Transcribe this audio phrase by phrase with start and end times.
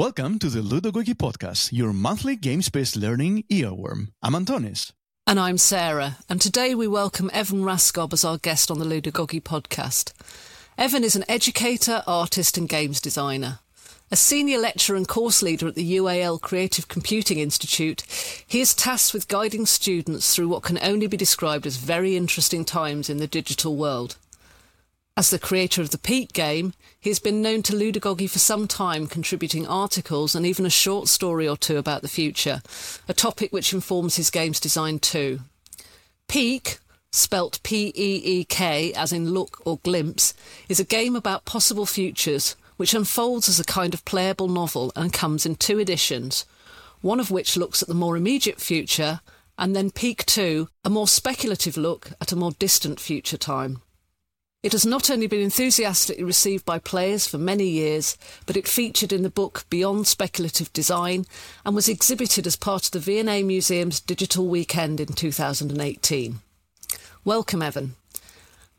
[0.00, 4.12] Welcome to the Ludogogy Podcast, your monthly games-based learning earworm.
[4.22, 4.92] I'm Antonis.
[5.26, 9.42] And I'm Sarah, and today we welcome Evan Raskob as our guest on the Ludogogy
[9.42, 10.14] Podcast.
[10.78, 13.58] Evan is an educator, artist, and games designer.
[14.10, 18.00] A senior lecturer and course leader at the UAL Creative Computing Institute,
[18.46, 22.64] he is tasked with guiding students through what can only be described as very interesting
[22.64, 24.16] times in the digital world.
[25.16, 28.66] As the creator of the Peek game, he has been known to Ludogogy for some
[28.66, 32.62] time, contributing articles and even a short story or two about the future,
[33.08, 35.40] a topic which informs his game's design too.
[36.28, 36.78] Peek,
[37.12, 40.32] spelt P-E-E-K, as in look or glimpse,
[40.68, 45.12] is a game about possible futures, which unfolds as a kind of playable novel and
[45.12, 46.46] comes in two editions,
[47.00, 49.20] one of which looks at the more immediate future,
[49.58, 53.82] and then Peek 2, a more speculative look at a more distant future time.
[54.62, 59.10] It has not only been enthusiastically received by players for many years, but it featured
[59.10, 61.24] in the book Beyond Speculative Design
[61.64, 66.40] and was exhibited as part of the V&A Museum's Digital Weekend in 2018.
[67.24, 67.96] Welcome, Evan.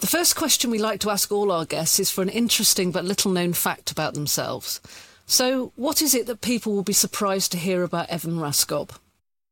[0.02, 3.04] The first question we like to ask all our guests is for an interesting but
[3.04, 4.82] little known fact about themselves.
[5.26, 8.92] So, what is it that people will be surprised to hear about Evan Raskob?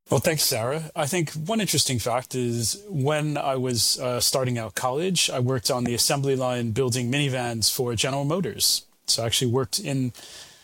[0.09, 0.89] Well, thanks, Sarah.
[0.95, 5.69] I think one interesting fact is when I was uh, starting out college, I worked
[5.69, 8.85] on the assembly line building minivans for General Motors.
[9.05, 10.11] So I actually worked in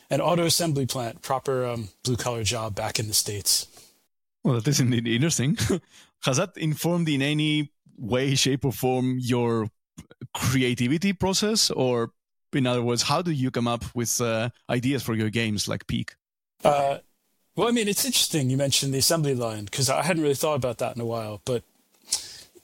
[0.09, 3.67] an auto assembly plant, proper um, blue collar job back in the States.
[4.43, 5.57] Well, that is indeed interesting.
[6.23, 9.69] Has that informed in any way, shape, or form your
[10.33, 11.69] creativity process?
[11.69, 12.11] Or,
[12.53, 15.85] in other words, how do you come up with uh, ideas for your games like
[15.85, 16.15] Peek?
[16.63, 16.97] Uh,
[17.55, 20.55] well, I mean, it's interesting you mentioned the assembly line because I hadn't really thought
[20.55, 21.41] about that in a while.
[21.45, 21.63] But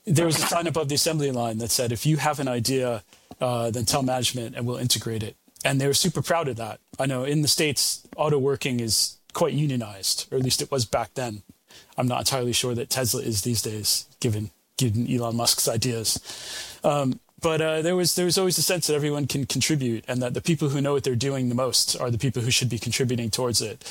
[0.05, 3.03] there was a sign above the assembly line that said, if you have an idea,
[3.39, 5.35] uh, then tell management and we'll integrate it.
[5.63, 6.79] And they were super proud of that.
[6.99, 10.85] I know in the States, auto working is quite unionized, or at least it was
[10.85, 11.43] back then.
[11.97, 16.19] I'm not entirely sure that Tesla is these days, given given Elon Musk's ideas.
[16.83, 20.21] Um, but uh, there was there was always a sense that everyone can contribute, and
[20.21, 22.69] that the people who know what they're doing the most are the people who should
[22.69, 23.83] be contributing towards it.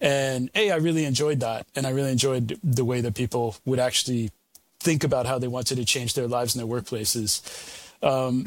[0.00, 3.78] And a, I really enjoyed that, and I really enjoyed the way that people would
[3.78, 4.30] actually
[4.80, 7.42] think about how they wanted to change their lives and their workplaces.
[8.02, 8.44] Um,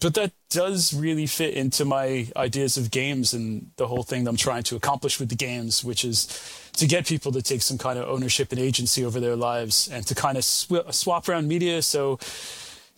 [0.00, 4.30] but that does really fit into my ideas of games and the whole thing that
[4.30, 6.26] I'm trying to accomplish with the games, which is
[6.74, 10.06] to get people to take some kind of ownership and agency over their lives and
[10.06, 12.18] to kind of sw- swap around media so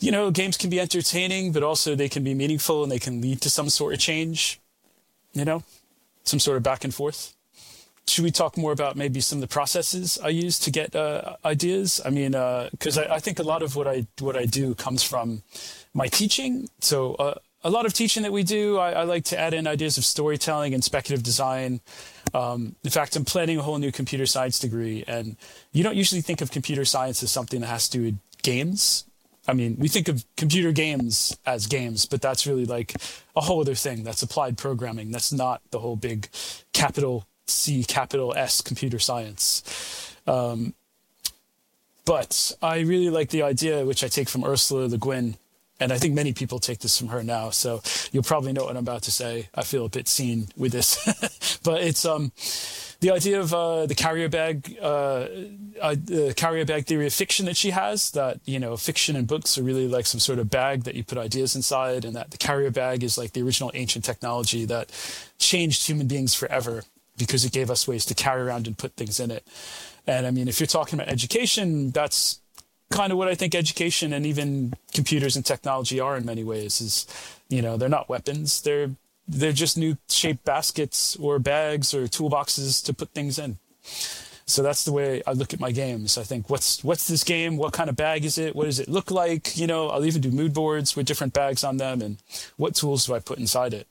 [0.04, 3.22] you know, games can be entertaining, but also they can be meaningful and they can
[3.22, 4.60] lead to some sort of change,
[5.32, 5.62] you know,
[6.24, 7.34] some sort of back and forth.
[8.06, 11.36] Should we talk more about maybe some of the processes I use to get uh,
[11.42, 12.02] ideas?
[12.04, 14.74] I mean, because uh, I, I, think a lot of what I what I do
[14.74, 15.42] comes from
[15.94, 16.68] my teaching.
[16.80, 19.66] So uh, a lot of teaching that we do, I, I, like to add in
[19.66, 21.80] ideas of storytelling and speculative design.
[22.34, 25.36] Um, in fact, I'm planning a whole new computer science degree, and
[25.72, 29.04] you don't usually think of computer science as something that has to do with games
[29.46, 32.94] I mean, we think of computer games as games, but that's really like
[33.36, 34.02] a whole other thing.
[34.02, 35.10] That's applied programming.
[35.10, 36.28] That's not the whole big
[36.72, 40.16] capital C, capital S computer science.
[40.26, 40.74] Um,
[42.04, 45.36] but I really like the idea, which I take from Ursula Le Guin,
[45.80, 47.50] and I think many people take this from her now.
[47.50, 49.48] So you'll probably know what I'm about to say.
[49.54, 52.32] I feel a bit seen with this, but it's um,
[53.00, 55.26] the idea of uh, the carrier bag, uh,
[55.80, 58.12] uh, the carrier bag theory of fiction that she has.
[58.12, 61.02] That you know, fiction and books are really like some sort of bag that you
[61.02, 64.90] put ideas inside, and that the carrier bag is like the original ancient technology that
[65.38, 66.84] changed human beings forever
[67.16, 69.46] because it gave us ways to carry around and put things in it.
[70.06, 72.40] And I mean, if you're talking about education, that's
[72.90, 76.80] kind of what I think education and even computers and technology are in many ways
[76.80, 77.06] is,
[77.48, 78.62] you know, they're not weapons.
[78.62, 78.90] They're,
[79.26, 83.58] they're just new shaped baskets or bags or toolboxes to put things in.
[84.46, 86.18] So that's the way I look at my games.
[86.18, 87.56] I think, what's what's this game?
[87.56, 88.54] What kind of bag is it?
[88.54, 89.56] What does it look like?
[89.56, 92.18] You know, I'll even do mood boards with different bags on them, and
[92.56, 93.88] what tools do I put inside it?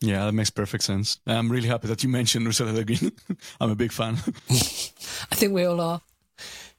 [0.00, 1.18] Yeah, that makes perfect sense.
[1.26, 3.10] I'm really happy that you mentioned Ursula Le Guin.
[3.60, 4.14] I'm a big fan.
[4.50, 6.00] I think we all are.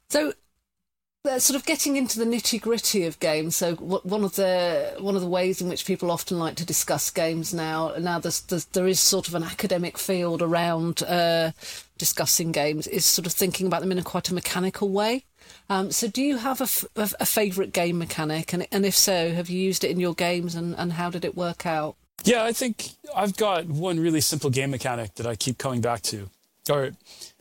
[0.10, 0.34] So
[1.40, 3.56] sort of getting into the nitty gritty of games.
[3.56, 7.10] So one of the one of the ways in which people often like to discuss
[7.12, 11.52] games now now there's, there's there is sort of an academic field around uh,
[11.98, 15.24] discussing games is sort of thinking about them in a quite a mechanical way.
[15.70, 19.32] Um, so do you have a, f- a favourite game mechanic, and and if so,
[19.34, 21.96] have you used it in your games, and, and how did it work out?
[22.24, 26.02] Yeah, I think I've got one really simple game mechanic that I keep coming back
[26.04, 26.30] to.
[26.70, 26.92] Or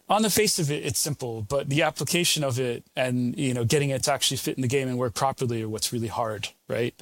[0.09, 3.65] on the face of it, it's simple, but the application of it and you know
[3.65, 6.49] getting it to actually fit in the game and work properly are what's really hard,
[6.69, 6.95] right?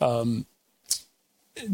[0.00, 0.46] Um,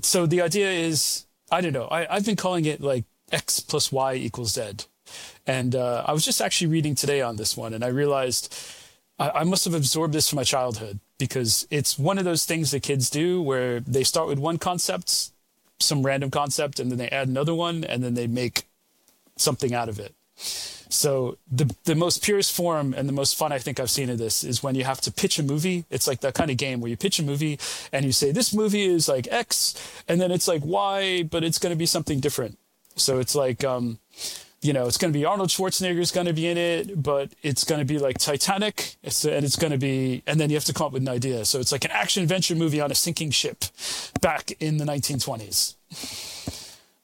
[0.02, 3.90] so the idea is, I don't know, I, I've been calling it like x plus
[3.90, 4.86] y equals z.
[5.46, 8.54] And uh, I was just actually reading today on this one, and I realized
[9.18, 12.70] I, I must have absorbed this from my childhood because it's one of those things
[12.70, 15.32] that kids do where they start with one concept,
[15.80, 18.64] some random concept, and then they add another one, and then they make
[19.36, 20.14] something out of it.
[20.40, 24.18] So the the most purest form and the most fun I think I've seen of
[24.18, 25.84] this is when you have to pitch a movie.
[25.88, 27.58] It's like that kind of game where you pitch a movie
[27.92, 29.74] and you say this movie is like X,
[30.08, 32.58] and then it's like Y, but it's going to be something different.
[32.96, 34.00] So it's like um,
[34.62, 37.64] you know, it's going to be Arnold Schwarzenegger's going to be in it, but it's
[37.64, 40.66] going to be like Titanic, it's, and it's going to be, and then you have
[40.66, 41.44] to come up with an idea.
[41.46, 43.64] So it's like an action adventure movie on a sinking ship
[44.20, 45.76] back in the 1920s.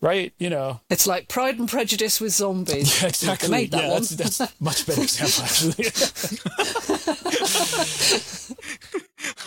[0.00, 0.81] Right, you know.
[0.90, 2.96] It's like Pride and Prejudice with zombies.
[3.02, 3.50] Yeah, exactly.
[3.50, 4.02] Made that yeah, one.
[4.02, 5.87] That's, that's much better example, actually.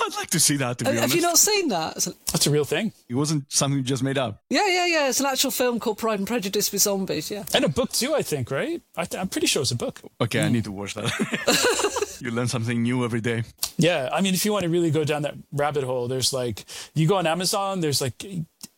[0.02, 0.78] I'd like to see that.
[0.80, 2.08] To be Have honest, you not seen that?
[2.08, 2.92] A- that's a real thing.
[3.08, 4.42] it wasn't something you just made up.
[4.50, 5.10] yeah, yeah, yeah.
[5.10, 7.30] It's an actual film called Pride and Prejudice with zombies.
[7.30, 7.44] Yeah.
[7.54, 8.82] And a book too, I think, right?
[8.98, 10.02] I th- I'm pretty sure it's a book.
[10.20, 10.54] Okay, I hmm.
[10.54, 12.18] need to watch that.
[12.22, 13.44] you learn something new every day.
[13.78, 16.66] Yeah, I mean, if you want to really go down that rabbit hole, there's like
[16.96, 18.26] you go on Amazon, there's like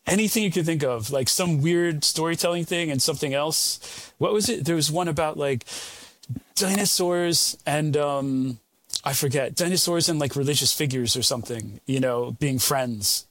[0.08, 4.12] anything you can think of, like some weird storytelling thing and something else.
[4.18, 4.66] What was it?
[4.66, 5.66] There was one about like
[6.56, 8.60] dinosaurs and um
[9.04, 11.80] I forget dinosaurs and like religious figures or something.
[11.88, 13.26] You know, being friends,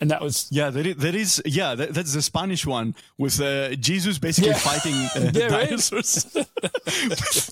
[0.00, 3.40] and that was Yeah, that is, that is yeah, that, that's the Spanish one with
[3.40, 4.58] uh, Jesus basically Yeah.
[4.58, 6.26] fighting uh, Yeah, dinosaurs.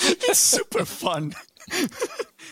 [0.00, 1.34] it's super fun.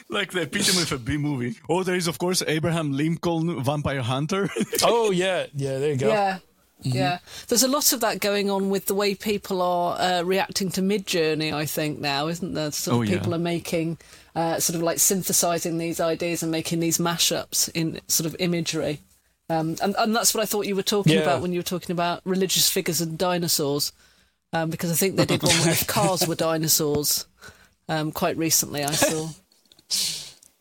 [0.08, 1.56] like they beat him with a B movie.
[1.68, 4.48] Oh, there is of course Abraham Lincoln Vampire Hunter.
[4.82, 5.78] oh yeah, yeah.
[5.78, 6.08] There you go.
[6.08, 6.38] Yeah.
[6.84, 6.94] Mm-hmm.
[6.98, 7.18] Yeah,
[7.48, 10.82] there's a lot of that going on with the way people are uh, reacting to
[10.82, 11.50] Midjourney.
[11.50, 12.70] I think now, isn't there?
[12.70, 13.16] Sort of Oh, yeah.
[13.16, 13.96] people are making
[14.34, 19.00] uh, sort of like synthesizing these ideas and making these mashups in sort of imagery,
[19.48, 21.20] um, and and that's what I thought you were talking Yeah.
[21.20, 23.92] about when you were talking about religious figures and dinosaurs,
[24.52, 27.24] um, because I think they did one where cars were dinosaurs
[27.88, 28.84] um, quite recently.
[28.84, 29.28] I saw.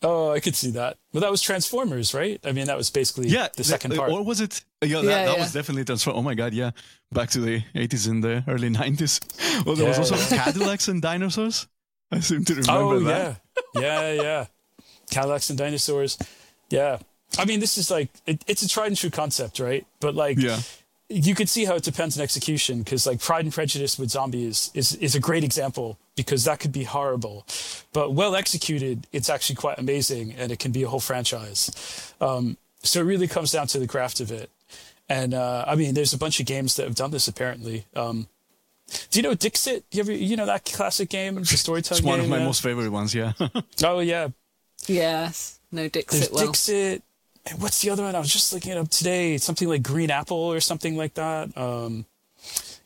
[0.02, 0.98] Oh, I could see that.
[1.12, 2.38] Well, that was Transformers, right?
[2.44, 4.12] I mean, that was basically yeah, the second uh, part.
[4.12, 4.62] Or was it?
[4.82, 5.42] Yeah, that, Yeah, that yeah.
[5.42, 6.16] was definitely transform.
[6.16, 6.72] Oh my god, yeah,
[7.10, 9.20] back to the 80s and the early 90s.
[9.64, 10.44] Well, there was also yeah.
[10.44, 11.66] Cadillacs and dinosaurs.
[12.12, 13.40] I seem to remember oh that.
[13.74, 14.46] yeah, yeah, yeah.
[15.10, 16.18] Cadillacs and dinosaurs.
[16.68, 16.98] Yeah.
[17.38, 19.86] I mean, this is like it, it's a tried and true concept, right?
[20.00, 20.60] But like, Yeah.
[21.08, 24.70] you could see how it depends on execution because like Pride and Prejudice with zombies
[24.74, 27.44] is is a great example because that could be horrible,
[27.96, 32.12] but well executed, it's actually quite amazing and it can be a whole franchise.
[32.20, 34.50] Um, so it really comes down to the craft of it.
[35.08, 37.86] And uh, I mean, there's a bunch of games that have done this apparently.
[37.96, 38.28] Um,
[39.10, 39.86] do you know Dixit?
[39.92, 42.44] You ever you know that classic game, the storytelling It's one of my yeah?
[42.44, 43.14] most favorite ones.
[43.14, 43.32] Yeah.
[43.82, 44.28] Oh yeah,
[44.86, 46.32] Yes, no there's Dixit.
[46.32, 47.02] Well, Dixit.
[47.46, 48.14] And what's the other one?
[48.14, 49.38] I was just looking it up today.
[49.38, 51.56] Something like Green Apple or something like that.
[51.56, 52.04] Um,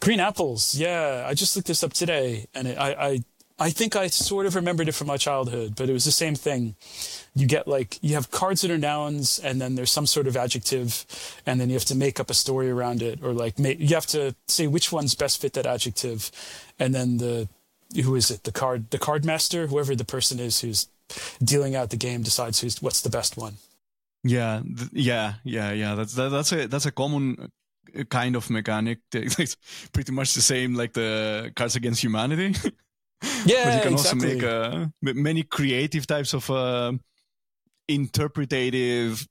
[0.00, 0.76] Green Apples.
[0.76, 3.24] Yeah, I just looked this up today, and it, I, I,
[3.60, 6.34] I think I sort of remembered it from my childhood, but it was the same
[6.34, 6.76] thing.
[7.34, 10.34] You get like you have cards that are nouns, and then there's some sort of
[10.34, 11.04] adjective,
[11.44, 14.06] and then you have to make up a story around it, or like you have
[14.06, 16.30] to say which ones best fit that adjective,
[16.78, 17.48] and then the
[18.02, 18.44] who is it?
[18.44, 20.88] The card, the card master, whoever the person is who's
[21.44, 23.54] dealing out the game, decides who's what's the best one.
[24.24, 25.94] Yeah, th- yeah, yeah, yeah.
[25.96, 27.50] That's that, that's a that's a common
[27.94, 29.00] uh, kind of mechanic.
[29.12, 29.56] It's
[29.92, 32.54] pretty much the same like the Cards Against Humanity.
[33.44, 33.92] Yeah, but you can exactly.
[33.92, 36.92] also make uh, many creative types of uh,
[37.88, 39.26] interpretative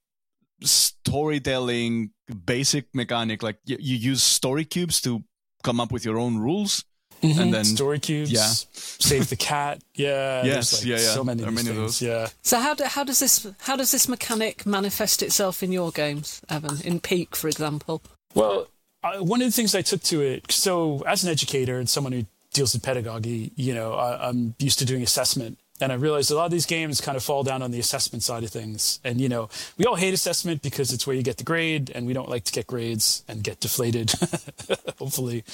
[0.62, 2.12] storytelling
[2.46, 3.42] basic mechanic.
[3.44, 5.24] Like y- you use story cubes to
[5.64, 6.84] come up with your own rules.
[7.22, 7.38] Mhm.
[7.42, 8.32] and then- story cubes.
[8.32, 8.48] yeah.
[8.74, 9.82] save the cat.
[9.96, 11.14] Yeah, Yes, like, yeah, yeah.
[11.14, 12.02] So many, There are of many of those.
[12.02, 12.28] Yeah.
[12.42, 16.42] So how do, how does this how does this mechanic manifest itself in your games,
[16.50, 16.80] Evan?
[16.86, 18.02] In Peek, for example.
[18.36, 18.68] Well,
[19.04, 20.50] I, one of the things I took to it.
[20.52, 24.80] So, as an educator and someone who deals with pedagogy, you know, I, I'm used
[24.80, 25.60] to doing assessment.
[25.82, 28.22] And I realized a lot of these games kind of fall down on the assessment
[28.22, 29.00] side of things.
[29.06, 32.06] And, you know, we all hate assessment because it's where you get the grade and
[32.06, 34.12] we don't like to get grades and get deflated.
[35.00, 35.46] hopefully,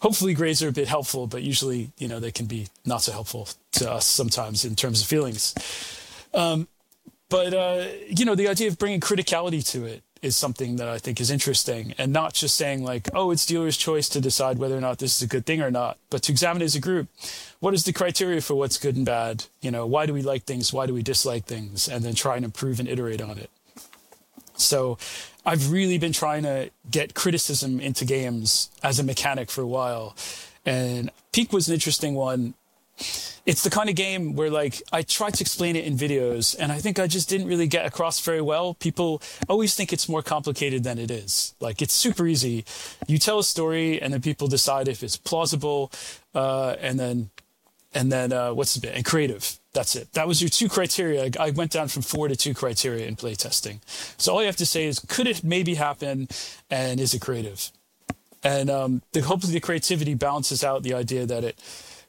[0.00, 3.12] hopefully grades are a bit helpful, but usually, you know, they can be not so
[3.12, 5.54] helpful to us sometimes in terms of feelings.
[6.34, 6.66] Um,
[7.28, 10.98] but, uh, you know, the idea of bringing criticality to it is something that I
[10.98, 14.76] think is interesting and not just saying like, oh, it's dealer's choice to decide whether
[14.76, 17.08] or not this is a good thing or not, but to examine as a group.
[17.60, 19.44] What is the criteria for what's good and bad?
[19.60, 20.72] You know, why do we like things?
[20.72, 21.88] Why do we dislike things?
[21.88, 23.50] And then try and improve and iterate on it.
[24.56, 24.98] So
[25.44, 30.16] I've really been trying to get criticism into games as a mechanic for a while.
[30.64, 32.54] And Peek was an interesting one
[33.46, 36.72] it's the kind of game where like I tried to explain it in videos and
[36.72, 38.74] I think I just didn't really get across very well.
[38.74, 41.54] People always think it's more complicated than it is.
[41.60, 42.64] Like it's super easy.
[43.06, 45.92] You tell a story and then people decide if it's plausible,
[46.34, 47.30] uh, and then
[47.94, 49.58] and then uh, what's the bit and creative.
[49.72, 50.12] That's it.
[50.14, 51.30] That was your two criteria.
[51.38, 53.80] I went down from four to two criteria in playtesting.
[54.18, 56.28] So all you have to say is, could it maybe happen,
[56.70, 57.70] and is it creative?
[58.42, 61.58] And um, the, hopefully the creativity balances out the idea that it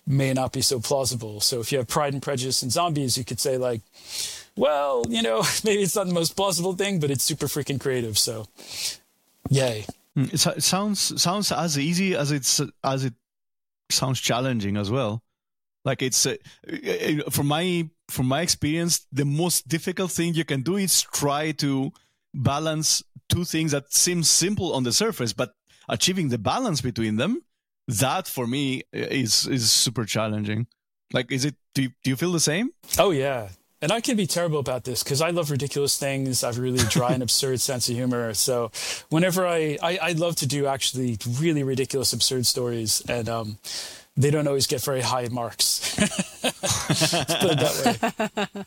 [0.07, 1.41] may not be so plausible.
[1.41, 3.81] So if you have Pride and Prejudice and zombies, you could say like,
[4.55, 8.17] well, you know, maybe it's not the most plausible thing, but it's super freaking creative.
[8.17, 8.47] So,
[9.49, 9.85] yay!
[10.15, 13.13] Hmm, it sounds sounds as easy as it's as it
[13.91, 15.21] sounds challenging as well.
[15.85, 16.35] Like it's uh,
[16.67, 21.51] uh, from my from my experience, the most difficult thing you can do is try
[21.51, 21.91] to
[22.33, 25.53] balance two things that seem simple on the surface, but
[25.89, 27.41] achieving the balance between them
[27.87, 30.67] that for me is is super challenging.
[31.13, 31.55] Like, is it?
[31.73, 32.71] Do you, do you feel the same?
[32.99, 33.49] Oh yeah,
[33.81, 36.43] and I can be terrible about this because I love ridiculous things.
[36.43, 38.33] I have a really dry and absurd sense of humor.
[38.33, 38.71] So
[39.09, 43.57] whenever I, I, I love to do actually really ridiculous, absurd stories, and um,
[44.15, 45.95] they don't always get very high marks.
[45.95, 48.65] put it that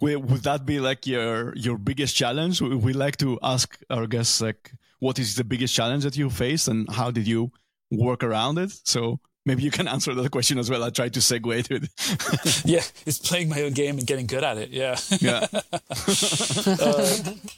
[0.00, 0.16] way.
[0.16, 2.62] Would that be like your your biggest challenge?
[2.62, 6.68] We like to ask our guests like, what is the biggest challenge that you faced,
[6.68, 7.52] and how did you
[7.90, 8.72] work around it.
[8.84, 10.82] So maybe you can answer that question as well.
[10.84, 12.62] I tried to segue to it.
[12.64, 14.70] yeah, it's playing my own game and getting good at it.
[14.70, 14.96] Yeah.
[15.20, 15.46] Yeah.
[15.52, 15.62] uh,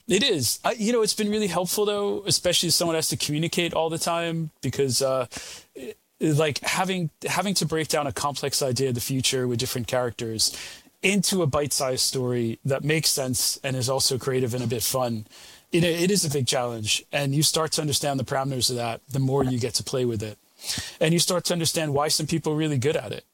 [0.08, 0.60] it is.
[0.64, 3.90] I, you know, it's been really helpful though, especially if someone has to communicate all
[3.90, 5.26] the time because, uh,
[5.74, 9.88] it, like having having to break down a complex idea of the future with different
[9.88, 10.56] characters
[11.02, 15.26] into a bite-sized story that makes sense and is also creative and a bit fun
[15.72, 17.04] it, it is a big challenge.
[17.12, 20.04] And you start to understand the parameters of that the more you get to play
[20.04, 20.38] with it.
[21.00, 23.24] And you start to understand why some people are really good at it.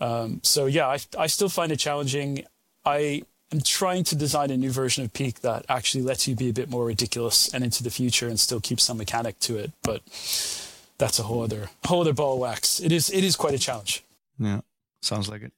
[0.00, 2.44] Um, so, yeah, I, I still find it challenging.
[2.84, 6.48] I am trying to design a new version of Peek that actually lets you be
[6.48, 9.72] a bit more ridiculous and into the future and still keep some mechanic to it.
[9.82, 10.02] But
[10.98, 12.80] that's a whole other whole other ball of wax.
[12.80, 14.04] It is it is quite a challenge.
[14.38, 14.60] Yeah,
[15.00, 15.52] sounds like it.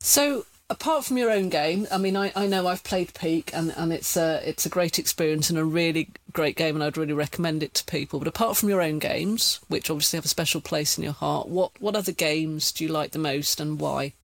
[0.00, 3.72] So apart from your own game, I mean, I, I know I've played Peek and,
[3.76, 7.12] and it's a it's a great experience and a really great game, and I'd really
[7.12, 8.18] recommend it to people.
[8.18, 11.48] But apart from your own games, which obviously have a special place in your heart,
[11.48, 14.14] what what other games do you like the most and why?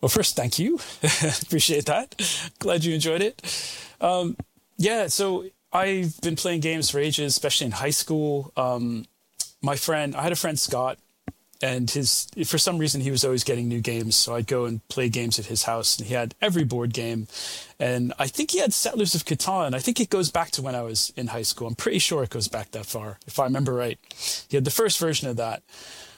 [0.00, 0.76] Well, first, thank you.
[1.42, 2.14] Appreciate that.
[2.58, 3.76] Glad you enjoyed it.
[4.00, 4.36] Um,
[4.78, 8.50] yeah, so I've been playing games for ages, especially in high school.
[8.56, 9.04] Um,
[9.60, 10.98] my friend, I had a friend Scott
[11.62, 14.16] and his for some reason he was always getting new games.
[14.16, 17.28] So i'd go and play games at his house and he had every board game.
[17.78, 20.74] And i think he had settlers of catan i think it goes back to when
[20.74, 21.68] i was in high school.
[21.68, 23.98] I'm pretty sure it goes back that far if i remember right.
[24.48, 25.62] He had the first version of that.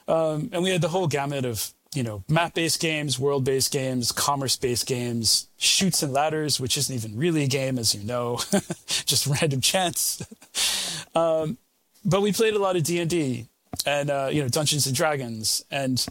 [0.09, 4.87] Um, and we had the whole gamut of you know map-based games world-based games commerce-based
[4.87, 8.37] games Chutes and Ladders which isn't even really a game as you know.
[8.87, 10.23] Just random chance
[11.15, 11.59] um,
[12.05, 13.47] but we played a lot of d&d
[13.87, 15.65] and uh, you know Dungeons and Dragons.
[15.71, 16.05] And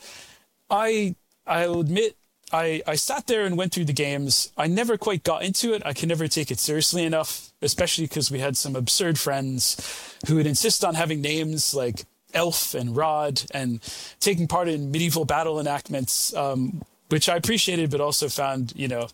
[0.69, 1.15] I
[1.45, 2.15] I'll admit
[2.51, 4.51] I I sat there and went through the games.
[4.57, 5.81] I never quite got into it.
[5.85, 10.35] I can never take it seriously enough, especially because we had some absurd friends who
[10.35, 13.81] would insist on having names like Elf and Rod and
[14.19, 19.07] taking part in medieval battle enactments, um, which I appreciated, but also found you know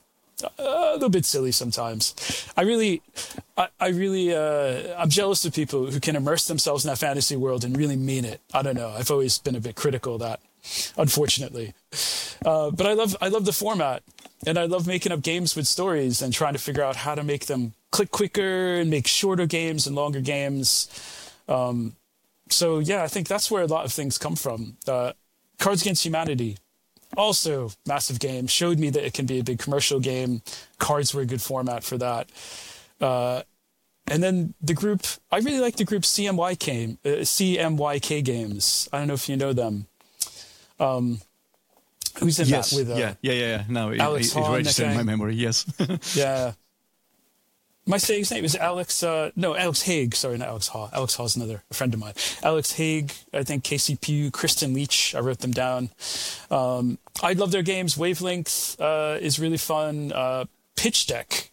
[0.44, 2.13] a little bit silly sometimes.
[2.56, 3.01] I really,
[3.58, 7.36] I, I really, uh, I'm jealous of people who can immerse themselves in that fantasy
[7.36, 8.41] world and really mean it.
[8.53, 8.89] I don't know.
[8.89, 10.39] I've always been a bit critical of that,
[10.98, 11.74] unfortunately.
[12.46, 14.03] Uh, but I love, I love the format,
[14.46, 17.24] and I love making up games with stories and trying to figure out how to
[17.24, 20.88] make them click quicker and make shorter games and longer games.
[21.48, 21.96] Um,
[22.50, 24.77] so yeah, I think that's where a lot of things come from.
[24.88, 25.13] Uh,
[25.58, 26.58] Cards Against Humanity
[27.18, 28.48] also massive game.
[28.48, 30.42] Showed me that it can be a big commercial game.
[30.78, 32.30] Cards were a good format for that.
[33.02, 33.42] Uh,
[34.10, 38.90] and then the group i really like the group cmyk uh, cmyk games.
[38.94, 39.88] I don't know if you know them.
[40.80, 41.20] Um,
[42.20, 42.70] who's in yes.
[42.70, 43.14] that with uh, yeah.
[43.22, 45.36] Yeah yeah no Alex it, it registered in my memory.
[45.36, 45.66] Yes.
[46.16, 46.54] Yeah
[47.88, 48.44] Am I saying his name?
[48.44, 49.01] Is Alex?
[49.01, 50.13] Uh, no, Alex Hague.
[50.13, 50.89] Sorry, not Alex Haw.
[50.91, 52.13] Alex Haw is another friend of mine.
[52.44, 55.15] Alex Hague, I think Casey Pugh, Kristen Leach.
[55.15, 55.89] I wrote them down.
[56.51, 57.98] Um, I love their games.
[57.98, 60.12] Wavelength uh, is really fun.
[60.12, 61.51] Uh, Pitch Deck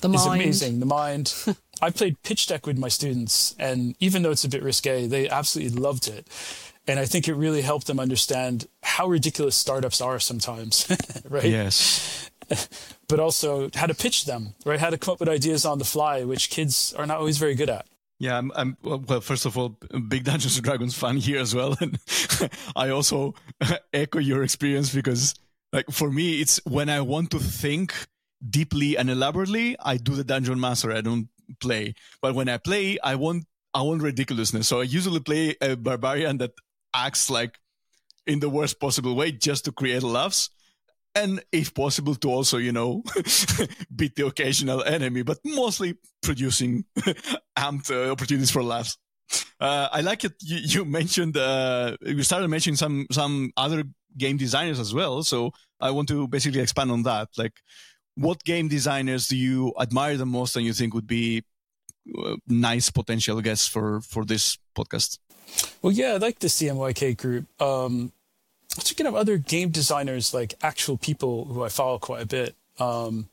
[0.00, 0.80] the is amazing.
[0.80, 1.34] The Mind.
[1.82, 5.28] I played Pitch Deck with my students, and even though it's a bit risque, they
[5.28, 6.26] absolutely loved it.
[6.86, 10.86] And I think it really helped them understand how ridiculous startups are sometimes,
[11.28, 11.44] right?
[11.44, 12.30] Yes.
[13.08, 14.80] but also how to pitch them, right?
[14.80, 17.54] How to come up with ideas on the fly, which kids are not always very
[17.54, 17.86] good at.
[18.18, 19.20] Yeah, I'm, I'm, well.
[19.20, 19.76] First of all,
[20.08, 21.98] big Dungeons and Dragons fan here as well, and
[22.76, 23.34] I also
[23.92, 25.34] echo your experience because,
[25.72, 27.92] like, for me, it's when I want to think
[28.48, 30.92] deeply and elaborately, I do the Dungeon Master.
[30.92, 31.28] I don't
[31.60, 34.68] play, but when I play, I want I want ridiculousness.
[34.68, 36.52] So I usually play a barbarian that
[36.94, 37.58] acts like
[38.26, 40.50] in the worst possible way just to create laughs
[41.14, 43.02] and if possible to also you know
[43.96, 46.84] beat the occasional enemy but mostly producing
[47.56, 48.98] amped uh, opportunities for laughs.
[49.60, 50.34] Uh, i like it.
[50.42, 53.84] You, you mentioned uh, you started mentioning some some other
[54.16, 57.28] game designers as well so i want to basically expand on that.
[57.36, 57.54] Like
[58.16, 61.42] what game designers do you admire the most and you think would be
[62.18, 65.18] uh, nice potential guests for for this podcast?
[65.82, 67.46] Well yeah i like the cmyk group.
[67.60, 68.12] Um,
[68.68, 73.28] speaking of other game designers, like actual people who I follow quite a bit, um,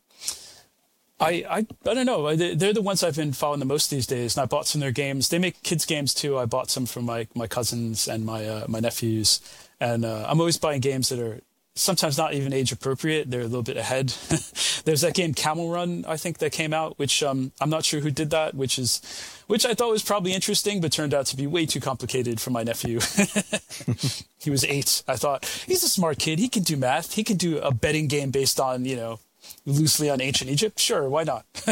[1.19, 2.35] I, I I don't know.
[2.35, 4.83] They're the ones I've been following the most these days, and I bought some of
[4.83, 5.29] their games.
[5.29, 6.37] They make kids games too.
[6.37, 9.39] I bought some from my my cousins and my uh, my nephews,
[9.79, 11.41] and uh, I'm always buying games that are
[11.81, 13.29] sometimes not even age appropriate.
[13.29, 14.07] They're a little bit ahead.
[14.85, 17.99] There's that game Camel Run, I think, that came out, which um, I'm not sure
[17.99, 19.01] who did that, which is,
[19.47, 22.51] which I thought was probably interesting, but turned out to be way too complicated for
[22.51, 22.99] my nephew.
[24.39, 25.03] he was eight.
[25.07, 26.39] I thought he's a smart kid.
[26.39, 27.13] He can do math.
[27.13, 29.19] He can do a betting game based on, you know,
[29.65, 30.79] loosely on ancient Egypt.
[30.79, 31.45] Sure, why not?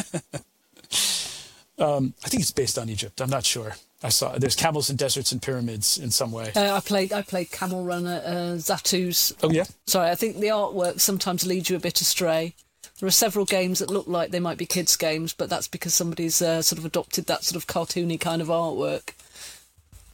[1.78, 3.22] um, I think it's based on Egypt.
[3.22, 3.76] I'm not sure.
[4.02, 6.52] I saw there's camels and deserts and pyramids in some way.
[6.56, 9.36] Uh, I played I played Camel Runner uh, Zatu's.
[9.44, 9.66] Oh yeah.
[9.88, 12.56] Sorry, I think the artwork sometimes leads you a bit astray.
[13.00, 15.94] There are several games that look like they might be kids' games, but that's because
[15.94, 19.14] somebody's uh, sort of adopted that sort of cartoony kind of artwork.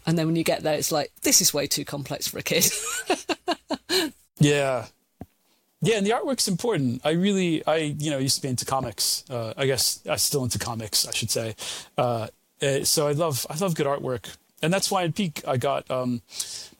[0.06, 2.44] And then when you get there, it's like this is way too complex for a
[2.44, 2.68] kid.
[4.39, 4.86] yeah,
[5.82, 7.01] yeah, and the artwork's important.
[7.06, 9.24] I really, I you know used to be into comics.
[9.30, 11.56] Uh, I guess I'm still into comics, I should say.
[11.98, 12.27] Uh,
[12.65, 15.89] uh, so I love I love good artwork, and that's why at Peek I got
[15.91, 16.22] um,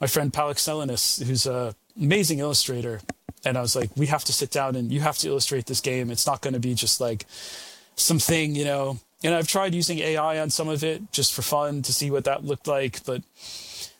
[0.00, 3.00] my friend Palak Selenis, who's an amazing illustrator,
[3.44, 5.80] and I was like, we have to sit down and you have to illustrate this
[5.80, 6.10] game.
[6.10, 7.26] It's not going to be just like
[7.94, 8.98] something, you know.
[9.24, 12.24] And I've tried using AI on some of it just for fun to see what
[12.24, 13.22] that looked like, but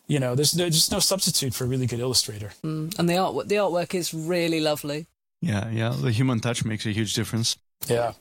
[0.07, 2.53] you know, there's no, just no substitute for a really good illustrator.
[2.63, 5.07] Mm, and the art the artwork is really lovely.
[5.41, 7.57] Yeah, yeah, the human touch makes a huge difference.
[7.89, 8.13] Yeah.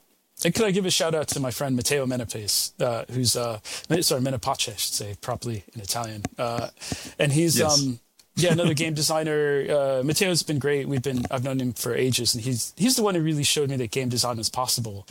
[0.44, 3.60] And could I give a shout out to my friend Matteo Menapace, uh, who's uh,
[4.02, 6.70] sorry Menapace, I should say properly in Italian, uh,
[7.18, 7.82] and he's yes.
[7.82, 8.00] um,
[8.36, 9.66] yeah another game designer.
[9.70, 10.88] Uh, Matteo's been great.
[10.88, 13.70] We've been I've known him for ages, and he's he's the one who really showed
[13.70, 15.08] me that game design is possible.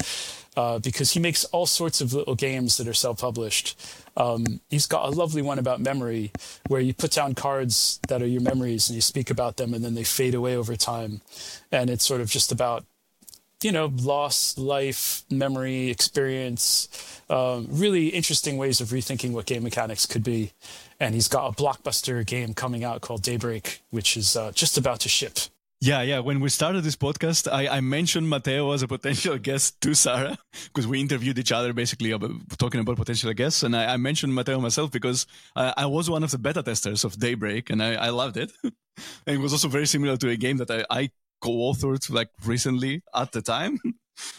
[0.56, 3.76] Uh, because he makes all sorts of little games that are self-published.
[4.16, 6.30] Um, he's got a lovely one about memory,
[6.68, 9.84] where you put down cards that are your memories and you speak about them, and
[9.84, 11.22] then they fade away over time.
[11.72, 12.84] And it's sort of just about
[13.64, 16.88] you know, loss, life, memory, experience,
[17.30, 20.52] um, really interesting ways of rethinking what game mechanics could be.
[21.00, 25.00] And he's got a blockbuster game coming out called Daybreak, which is uh, just about
[25.00, 25.38] to ship.
[25.80, 26.20] Yeah, yeah.
[26.20, 30.38] When we started this podcast, I, I mentioned Matteo as a potential guest to Sarah
[30.68, 33.62] because we interviewed each other basically about, talking about potential guests.
[33.62, 37.04] And I, I mentioned Matteo myself because I, I, was one of the beta testers
[37.04, 38.50] of Daybreak and I, loved it.
[38.62, 38.72] and
[39.26, 41.10] it was also very similar to a game that I
[41.44, 43.78] co-authored like recently at the time.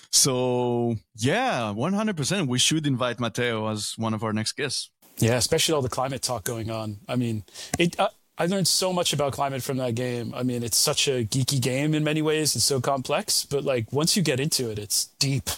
[0.09, 2.47] So yeah, 100%.
[2.47, 4.89] We should invite Matteo as one of our next guests.
[5.17, 6.99] Yeah, especially all the climate talk going on.
[7.09, 7.43] I mean,
[7.77, 7.99] it.
[7.99, 10.33] Uh, I learned so much about climate from that game.
[10.33, 12.55] I mean, it's such a geeky game in many ways.
[12.55, 15.49] It's so complex, but like once you get into it, it's deep.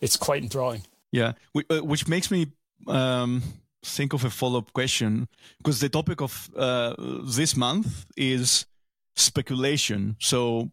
[0.00, 0.82] It's quite enthralling.
[1.12, 2.46] Yeah, uh, which makes me
[2.86, 3.42] um,
[3.84, 5.28] think of a follow-up question
[5.58, 8.66] because the topic of uh, this month is
[9.16, 10.16] speculation.
[10.20, 10.70] So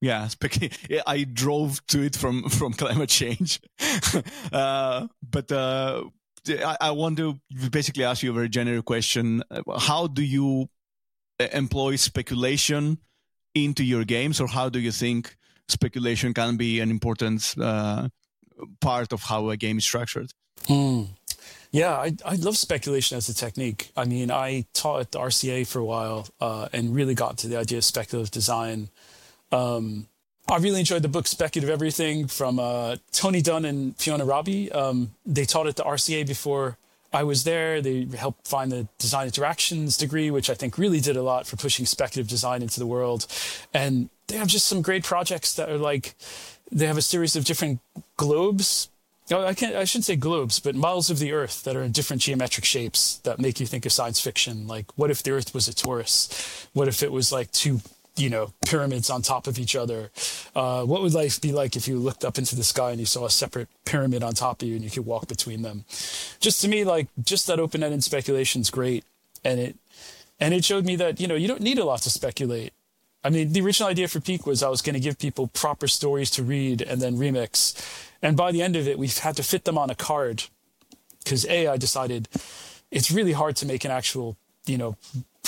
[0.00, 0.70] yeah, speaking,
[1.06, 3.60] I drove to it from from climate change,
[4.52, 6.04] uh, but uh,
[6.80, 7.38] I, want to
[7.70, 9.42] basically ask you a very general question:
[9.78, 10.68] How do you
[11.40, 12.98] uh, employ speculation
[13.54, 15.36] into your games, or how do you think
[15.68, 18.08] speculation can be an important uh,
[18.80, 20.32] part of how a game is structured?
[20.66, 21.08] Mm.
[21.70, 23.90] Yeah, I, I love speculation as a technique.
[23.94, 27.48] I mean, I taught at the RCA for a while uh, and really got to
[27.48, 28.88] the idea of speculative design
[29.52, 30.06] um,
[30.50, 34.72] I really enjoyed the book Speculative Everything from uh, Tony Dunne and Fiona Raby.
[34.72, 36.78] Um, they taught at the RCA before
[37.12, 37.82] I was there.
[37.82, 41.56] They helped find the design interactions degree, which I think really did a lot for
[41.56, 43.26] pushing speculative design into the world.
[43.74, 46.14] And they have just some great projects that are like,
[46.70, 47.80] they have a series of different
[48.16, 48.88] globes.
[49.30, 51.92] Oh, I can't, I shouldn't say globes, but models of the Earth that are in
[51.92, 54.66] different geometric shapes that make you think of science fiction.
[54.66, 56.66] Like, what if the Earth was a torus?
[56.72, 57.80] What if it was like two
[58.18, 60.10] you know pyramids on top of each other.
[60.54, 63.06] Uh, what would life be like if you looked up into the sky and you
[63.06, 65.84] saw a separate pyramid on top of you and you could walk between them?
[66.40, 69.04] Just to me like just that open-ended speculation is great.
[69.44, 69.76] And it
[70.40, 72.72] and it showed me that you know you don't need a lot to speculate.
[73.24, 75.88] I mean the original idea for peek was i was going to give people proper
[75.88, 77.74] stories to read and then remix.
[78.22, 80.44] And by the end of it we've had to fit them on a card.
[81.22, 82.28] Because a i decided
[82.90, 84.36] it's really hard to make an actual
[84.68, 84.96] you know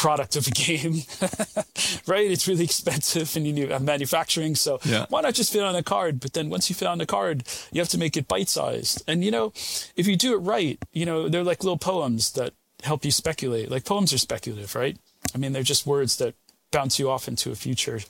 [0.01, 0.95] product of a game,
[2.07, 2.31] right?
[2.31, 4.55] It's really expensive and you need uh, manufacturing.
[4.55, 5.05] So yeah.
[5.11, 6.21] why not just fit on a card?
[6.21, 9.03] But then once you fit on the card, you have to make it bite sized.
[9.07, 9.53] And you know,
[9.97, 13.71] if you do it right, you know, they're like little poems that help you speculate.
[13.71, 14.97] Like poems are speculative, right?
[15.35, 16.35] I mean, they're just words that
[16.71, 18.01] bounce you off into a future,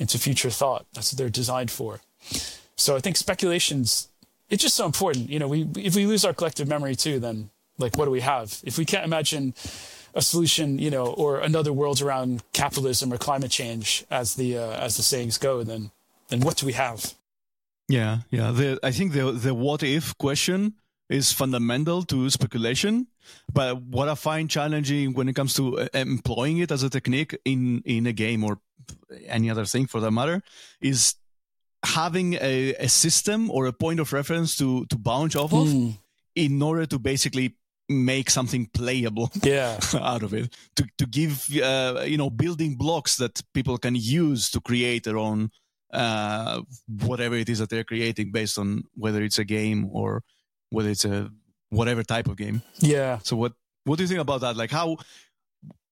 [0.00, 0.86] into future thought.
[0.94, 2.00] That's what they're designed for.
[2.74, 4.08] So I think speculations,
[4.48, 5.30] it's just so important.
[5.30, 8.20] You know, we, if we lose our collective memory too, then like, what do we
[8.20, 8.60] have?
[8.64, 9.54] If we can't imagine,
[10.14, 14.72] a solution, you know, or another world around capitalism or climate change, as the uh,
[14.72, 15.90] as the sayings go, then
[16.28, 17.14] then what do we have?
[17.88, 18.52] Yeah, yeah.
[18.52, 20.74] The, I think the the what if question
[21.08, 23.08] is fundamental to speculation.
[23.52, 27.36] But what I find challenging when it comes to uh, employing it as a technique
[27.44, 28.58] in in a game or
[29.26, 30.42] any other thing for that matter
[30.80, 31.16] is
[31.84, 35.62] having a, a system or a point of reference to to bounce off mm.
[35.62, 35.90] of hmm.
[36.34, 37.56] in order to basically
[37.90, 39.78] make something playable yeah.
[40.00, 44.48] out of it to, to give uh, you know building blocks that people can use
[44.48, 45.50] to create their own
[45.92, 46.62] uh,
[47.04, 50.22] whatever it is that they're creating based on whether it's a game or
[50.70, 51.30] whether it's a
[51.70, 52.62] whatever type of game.
[52.78, 53.18] Yeah.
[53.24, 53.52] So what
[53.84, 54.56] what do you think about that?
[54.56, 54.98] Like how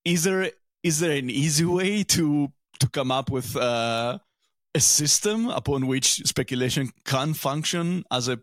[0.05, 0.53] is there
[0.85, 4.19] is there an easy way to to come up with uh,
[4.73, 8.39] a system upon which speculation can function as a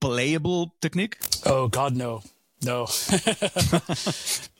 [0.00, 1.18] playable technique?
[1.44, 2.22] Oh god no
[2.62, 2.82] no.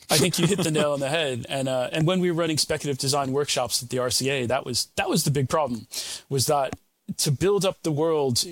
[0.08, 1.46] I think you hit the nail on the head.
[1.48, 4.88] And uh, and when we were running speculative design workshops at the RCA, that was
[4.96, 5.86] that was the big problem,
[6.28, 6.74] was that
[7.18, 8.44] to build up the world,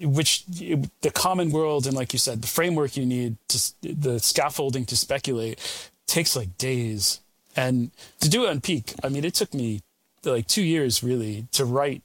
[0.00, 4.84] which the common world and like you said, the framework you need to the scaffolding
[4.86, 5.58] to speculate
[6.06, 7.20] takes like days.
[7.56, 9.82] And to do it on peek, I mean, it took me
[10.24, 12.02] like two years really to write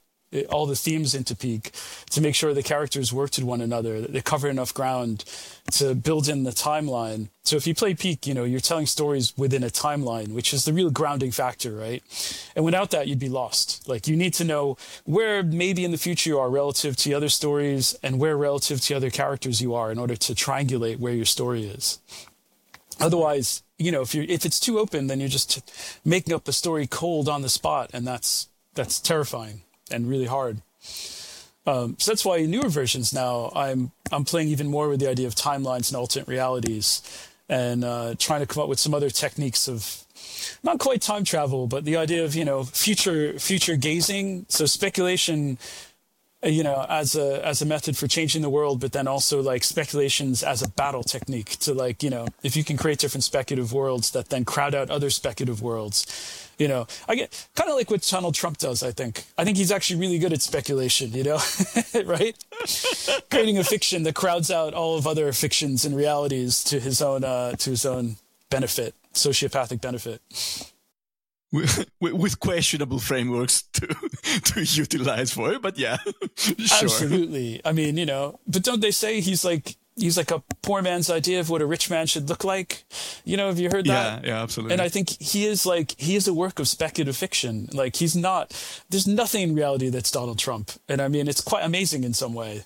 [0.48, 1.70] all the themes into Peek
[2.10, 5.24] to make sure the characters worked with one another, that they cover enough ground
[5.72, 7.28] to build in the timeline.
[7.44, 10.64] So if you play Peek, you know, you're telling stories within a timeline, which is
[10.64, 12.02] the real grounding factor, right?
[12.56, 13.88] And without that, you'd be lost.
[13.88, 17.28] Like you need to know where maybe in the future you are relative to other
[17.28, 21.24] stories and where relative to other characters you are in order to triangulate where your
[21.24, 22.00] story is.
[22.98, 26.52] Otherwise, you know, if you if it's too open, then you're just making up a
[26.52, 30.62] story cold on the spot, and that's that's terrifying and really hard.
[31.66, 35.08] Um, so that's why in newer versions now I'm I'm playing even more with the
[35.08, 37.02] idea of timelines and alternate realities,
[37.48, 40.04] and uh, trying to come up with some other techniques of
[40.62, 44.46] not quite time travel, but the idea of you know future future gazing.
[44.48, 45.58] So speculation
[46.44, 49.40] uh, you know as a as a method for changing the world but then also
[49.40, 53.24] like speculations as a battle technique to like you know if you can create different
[53.24, 57.76] speculative worlds that then crowd out other speculative worlds you know i get kind of
[57.76, 61.12] like what donald trump does i think i think he's actually really good at speculation
[61.12, 61.38] you know
[62.04, 62.36] right
[63.30, 67.24] creating a fiction that crowds out all of other fictions and realities to his own
[67.24, 68.16] uh to his own
[68.50, 70.20] benefit sociopathic benefit
[71.52, 73.86] with, with questionable frameworks to
[74.44, 75.62] to utilize for it.
[75.62, 75.98] But yeah,
[76.36, 76.54] sure.
[76.82, 77.60] Absolutely.
[77.64, 81.10] I mean, you know, but don't they say he's like he's like a poor man's
[81.10, 82.84] idea of what a rich man should look like?
[83.24, 84.24] You know, have you heard that?
[84.24, 84.74] Yeah, yeah, absolutely.
[84.74, 87.68] And I think he is like he is a work of speculative fiction.
[87.72, 88.52] Like he's not.
[88.90, 92.34] There's nothing in reality that's Donald Trump, and I mean, it's quite amazing in some
[92.34, 92.64] way.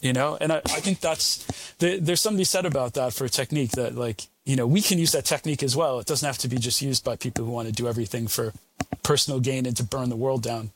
[0.00, 1.44] You know, and I, I think that's
[1.78, 5.12] there's something said about that for a technique that like you know, we can use
[5.12, 5.98] that technique as well.
[5.98, 8.54] It doesn't have to be just used by people who want to do everything for
[9.02, 10.70] personal gain and to burn the world down.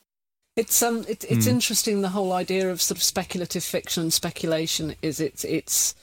[0.55, 1.51] It's um, it, it's mm.
[1.51, 2.01] interesting.
[2.01, 5.95] The whole idea of sort of speculative fiction and speculation is it's it's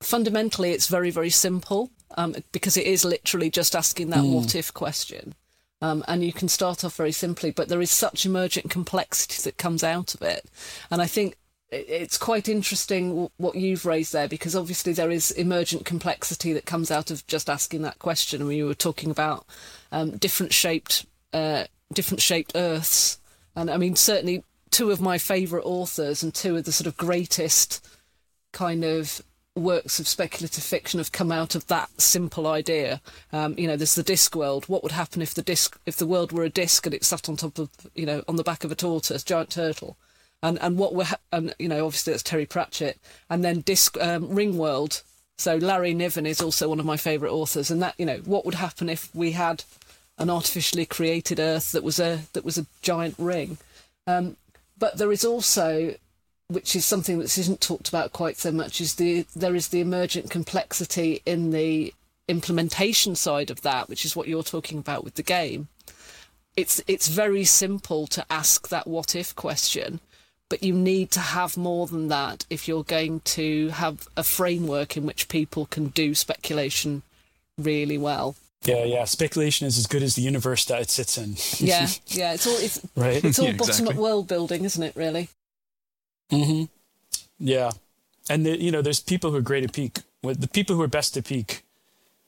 [0.00, 4.32] fundamentally it's very very simple um, because it is literally just asking that mm.
[4.32, 5.34] what if question.
[5.82, 9.58] Um, and you can start off very simply, but there is such emergent complexity that
[9.58, 10.46] comes out of it.
[10.90, 11.36] And I think
[11.70, 16.90] it's quite interesting what you've raised there because obviously there is emergent complexity that comes
[16.90, 18.40] out of just asking that question.
[18.40, 19.44] I mean, you were talking about
[19.90, 23.18] um, different shaped, uh, different shaped Earths,
[23.56, 26.96] and I mean certainly two of my favourite authors and two of the sort of
[26.96, 27.86] greatest
[28.52, 29.22] kind of
[29.56, 33.00] works of speculative fiction have come out of that simple idea.
[33.32, 34.64] Um, you know, there's the disc world.
[34.68, 37.28] What would happen if the disc, if the world were a disc and it sat
[37.28, 39.96] on top of, you know, on the back of a tortoise, giant turtle?
[40.44, 42.98] and and what we're and you know obviously that's Terry Pratchett,
[43.30, 45.02] and then Disc um, Ringworld.
[45.36, 48.44] So Larry Niven is also one of my favourite authors, and that you know what
[48.44, 49.64] would happen if we had
[50.18, 53.58] an artificially created Earth that was a that was a giant ring.
[54.06, 54.36] Um,
[54.78, 55.94] but there is also,
[56.48, 59.80] which is something that isn't talked about quite so much, is the there is the
[59.80, 61.92] emergent complexity in the
[62.28, 65.68] implementation side of that, which is what you're talking about with the game.
[66.56, 70.00] It's it's very simple to ask that what if question,
[70.48, 74.96] but you need to have more than that if you're going to have a framework
[74.96, 77.02] in which people can do speculation
[77.58, 78.36] really well.
[78.64, 79.04] Yeah, yeah.
[79.04, 81.36] Speculation is as good as the universe that it sits in.
[81.66, 82.32] yeah, yeah.
[82.34, 83.22] It's all it's, right.
[83.24, 83.94] It's all Yeah, bottom exactly.
[83.94, 84.94] up world building, isn't it?
[84.96, 85.28] Really.
[86.30, 86.64] hmm
[87.38, 87.72] Yeah,
[88.28, 90.00] and the, you know, there's people who are great at peek.
[90.22, 91.62] With the people who are best at peek,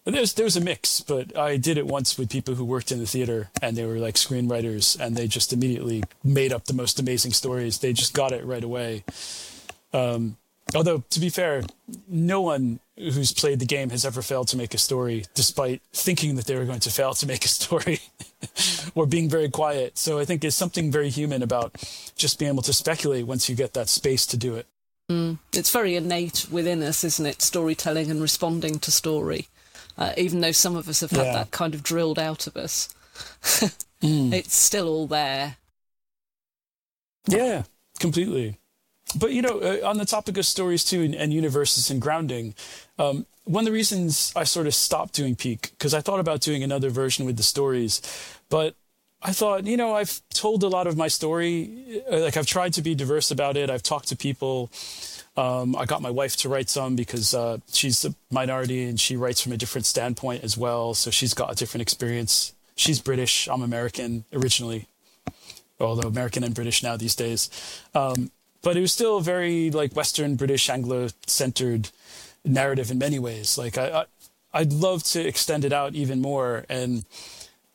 [0.04, 1.00] there's there's a mix.
[1.00, 3.98] But I did it once with people who worked in the theater, and they were
[3.98, 7.78] like screenwriters, and they just immediately made up the most amazing stories.
[7.78, 9.04] They just got it right away.
[9.94, 10.36] Um,
[10.74, 11.62] although to be fair,
[12.06, 16.36] no one who's played the game has ever failed to make a story, despite thinking
[16.36, 18.00] that they were going to fail to make a story.
[18.94, 19.98] or being very quiet.
[19.98, 21.74] So I think there's something very human about
[22.16, 24.66] just being able to speculate once you get that space to do it.
[25.52, 27.40] It's very innate within us, isn't it?
[27.40, 29.46] Storytelling and responding to story.
[29.96, 31.32] Uh, even though some of us have had Yeah.
[31.34, 32.94] that kind of drilled out of us,
[34.02, 35.56] it's still all there.
[37.28, 37.62] Yeah,
[37.98, 38.58] completely.
[39.16, 42.54] But you know, uh, on the topic of stories too, and, and universes and grounding,
[42.98, 46.40] um, one of the reasons I sort of stopped doing Peek because I thought about
[46.40, 48.02] doing another version with the stories,
[48.48, 48.74] but
[49.22, 52.02] I thought, you know, I've told a lot of my story.
[52.10, 53.70] uh, Like I've tried to be diverse about it.
[53.70, 54.70] I've talked to people.
[55.36, 59.16] Um, I got my wife to write some because uh, she's a minority and she
[59.16, 60.94] writes from a different standpoint as well.
[60.94, 62.52] So she's got a different experience.
[62.74, 63.48] She's British.
[63.48, 64.86] I'm American originally,
[65.80, 67.50] although American and British now these days.
[67.94, 68.30] Um,
[68.62, 71.90] but it was still very like Western British Anglo centered
[72.46, 73.58] narrative in many ways.
[73.58, 74.04] Like I, I,
[74.60, 77.04] I'd love to extend it out even more, and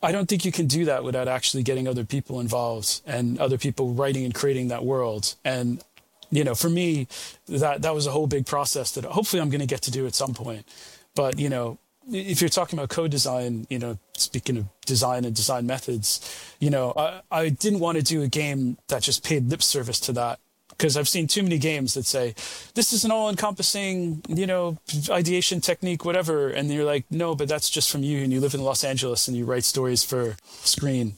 [0.02, 3.58] I don't think you can do that without actually getting other people involved and other
[3.58, 5.36] people writing and creating that world.
[5.46, 5.84] And
[6.32, 7.08] you know, for me,
[7.48, 10.08] that that was a whole big process that hopefully I'm going to get to do
[10.08, 10.66] at some point.
[11.14, 11.78] But you know,
[12.10, 16.94] if you're talking about co-design, you know, speaking of design and design methods, you know,
[16.98, 20.40] I, I didn't want to do a game that just paid lip service to that
[20.72, 22.34] because I've seen too many games that say
[22.74, 24.78] this is an all-encompassing, you know,
[25.10, 28.54] ideation technique, whatever, and you're like, no, but that's just from you, and you live
[28.54, 31.14] in Los Angeles and you write stories for screen.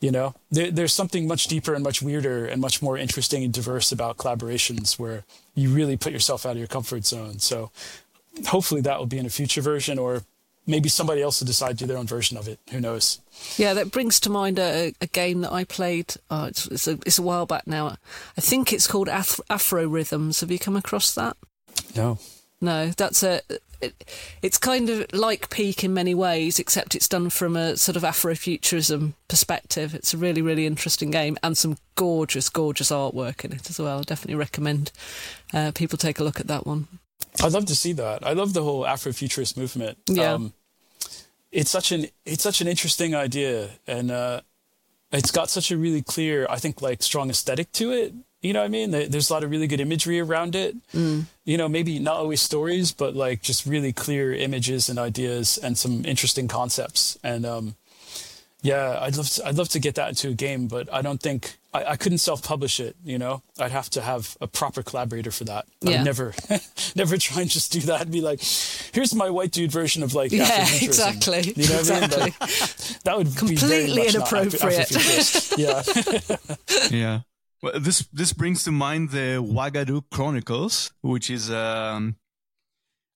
[0.00, 3.52] You know, there, there's something much deeper and much weirder and much more interesting and
[3.52, 5.22] diverse about collaborations where
[5.54, 7.38] you really put yourself out of your comfort zone.
[7.38, 7.70] So
[8.46, 10.22] hopefully that will be in a future version, or
[10.66, 12.60] maybe somebody else will decide to do their own version of it.
[12.70, 13.20] Who knows?
[13.56, 16.14] Yeah, that brings to mind a, a game that I played.
[16.30, 17.96] Oh, it's, it's, a, it's a while back now.
[18.36, 20.40] I think it's called Af- Afro Rhythms.
[20.40, 21.36] Have you come across that?
[21.96, 22.18] No.
[22.60, 23.40] No, that's a.
[23.80, 24.04] It,
[24.42, 28.04] it's kind of like Peek in many ways, except it's done from a sort of
[28.04, 29.92] Afrofuturism perspective.
[29.92, 33.98] It's a really, really interesting game and some gorgeous, gorgeous artwork in it as well.
[33.98, 34.92] I definitely recommend
[35.52, 36.86] uh, people take a look at that one.
[37.42, 38.26] I'd love to see that.
[38.26, 39.98] I love the whole Afrofuturist movement.
[40.06, 40.34] Yeah.
[40.34, 40.52] Um,
[41.50, 44.40] it's such an it's such an interesting idea, and uh,
[45.12, 48.14] it's got such a really clear, I think, like strong aesthetic to it.
[48.40, 48.90] You know what I mean?
[48.90, 50.74] There's a lot of really good imagery around it.
[51.44, 55.78] You know, maybe not always stories, but like just really clear images and ideas and
[55.78, 57.16] some interesting concepts.
[57.22, 57.76] And um,
[58.62, 61.22] yeah, I'd love to, I'd love to get that into a game, but I don't
[61.22, 62.96] think I, I couldn't self-publish it.
[63.04, 65.66] You know, I'd have to have a proper collaborator for that.
[65.86, 66.34] I'd never,
[66.96, 68.40] never try and just do that and be like,
[68.92, 71.52] here's my white dude version of like Yeah, exactly.
[71.56, 72.10] You know what I mean?
[72.20, 72.38] Like,
[73.04, 75.52] that would be Completely very much not Afro- inappropriate.
[75.58, 75.82] Yeah.
[76.90, 77.20] yeah.
[77.62, 82.16] Well, this this brings to mind the Wagadu Chronicles, which is um,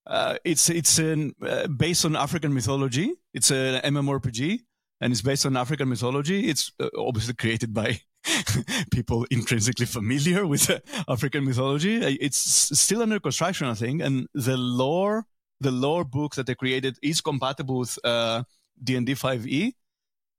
[0.05, 3.13] uh, it's it's an, uh, based on African mythology.
[3.33, 4.61] It's an MMORPG,
[5.01, 6.47] and it's based on African mythology.
[6.47, 7.99] It's uh, obviously created by
[8.91, 12.03] people intrinsically familiar with uh, African mythology.
[12.03, 12.37] Uh, It's
[12.79, 15.25] still under construction, I think, and the lore
[15.59, 18.43] the lore book that they created is compatible with uh,
[18.83, 19.73] D&D 5e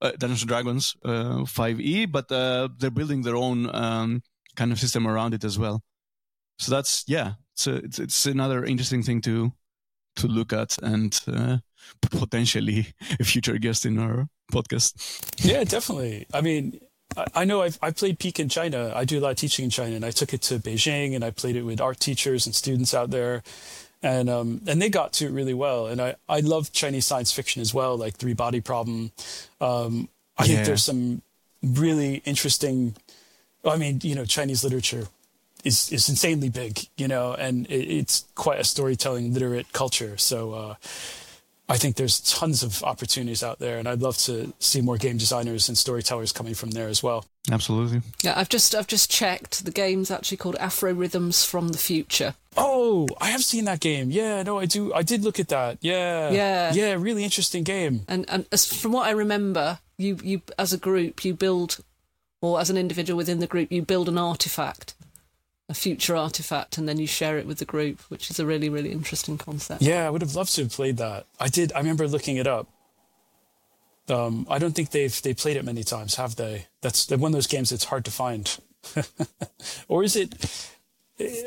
[0.01, 4.23] uh, Dungeons and Dragons uh, 5e, but uh, they're building their own um,
[4.57, 5.83] kind of system around it as well.
[6.59, 7.35] So that's yeah,
[7.67, 9.53] a, it's, it's another interesting thing to
[10.17, 11.59] to look at and uh,
[12.11, 12.87] potentially
[13.21, 14.95] a future guest in our podcast.
[15.45, 16.27] Yeah, definitely.
[16.35, 16.81] I mean,
[17.17, 18.93] I, know I've I played Peek in China.
[18.95, 21.25] I do a lot of teaching in China, and I took it to Beijing, and
[21.25, 23.43] I played it with art teachers and students out there,
[24.03, 25.87] and um and they got to it really well.
[25.87, 29.13] And I I love Chinese science fiction as well, like Three Body Problem.
[29.61, 30.49] Um, I Yeah.
[30.55, 31.23] think there's some
[31.63, 32.95] really interesting.
[33.65, 35.09] I mean, you know, Chinese literature
[35.65, 40.17] is is insanely big, you know, and it, it's quite a storytelling literate culture.
[40.19, 40.53] So.
[40.53, 40.75] uh
[41.71, 45.19] I think there's tons of opportunities out there, and I'd love to see more game
[45.19, 47.27] designers and storytellers coming from there as well.
[47.53, 48.01] Absolutely.
[48.23, 49.65] Yeah, I've just I've just checked.
[49.65, 52.35] The game's actually called Afro Rhythms from the Future.
[52.57, 54.11] Oh, I have seen that game.
[54.11, 54.93] Yeah, no, I do.
[54.95, 55.79] I did look at that.
[55.83, 56.73] Yeah, Yeah.
[56.73, 56.93] yeah.
[56.99, 58.01] Really interesting game.
[58.09, 61.79] And and as from what I remember, you you as a group you build,
[62.41, 64.95] or as an individual within the group you build an artifact,
[65.69, 68.69] a future artifact, and then you share it with the group, which is a really
[68.69, 69.83] really interesting concept.
[69.83, 71.27] Yeah, I would have loved to have played that.
[71.39, 71.73] I did.
[71.75, 72.67] I remember looking it up.
[74.09, 76.67] Um, I don't think they've they played it many times, have they?
[76.81, 78.59] That's one of those games that's hard to find.
[79.89, 80.35] or is it?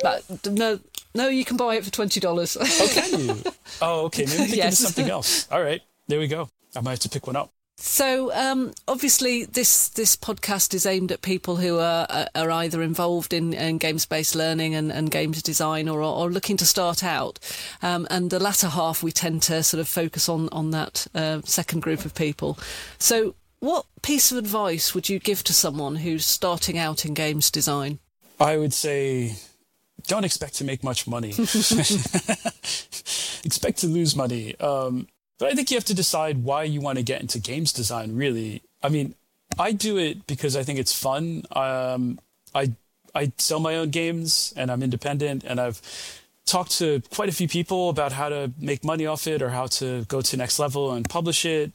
[0.04, 0.80] But no,
[1.16, 2.58] no, you can buy it for twenty dollars.
[2.60, 3.44] Oh, can you?
[3.82, 4.26] Oh, okay.
[4.26, 4.78] Maybe I'm thinking Yes.
[4.78, 5.48] something else.
[5.50, 6.50] All right, there we go.
[6.76, 7.52] I might have to pick one up.
[7.84, 13.34] So um, obviously, this this podcast is aimed at people who are are- either involved
[13.34, 17.40] in, in games based learning and, and games design, or or looking to start out.
[17.82, 21.42] Um, and the latter half, we tend to sort of focus on on that uh,
[21.44, 22.60] second group of people.
[23.00, 27.50] So, what piece of advice would you give to someone who's starting out in games
[27.50, 27.98] design?
[28.40, 29.34] I would say,
[30.06, 31.30] don't expect to make much money.
[33.44, 34.56] expect to lose money.
[34.60, 35.08] Um,
[35.42, 38.16] but I think you have to decide why you want to get into games design.
[38.16, 39.16] Really, I mean,
[39.58, 41.46] I do it because I think it's fun.
[41.54, 42.20] Um,
[42.54, 42.74] I
[43.16, 45.82] I sell my own games and I'm independent, and I've
[46.46, 49.66] talked to quite a few people about how to make money off it or how
[49.82, 51.72] to go to next level and publish it.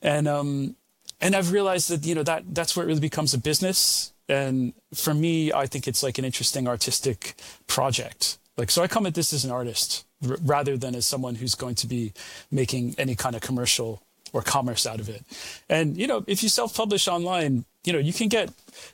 [0.00, 0.76] And um,
[1.20, 4.12] and I've realized that you know that that's where it really becomes a business.
[4.28, 7.34] And for me, I think it's like an interesting artistic
[7.66, 8.38] project.
[8.56, 11.74] Like so, I come at this as an artist rather than as someone who's going
[11.76, 12.12] to be
[12.50, 15.24] making any kind of commercial or commerce out of it.
[15.68, 18.50] And you know, if you self-publish online, you know you can get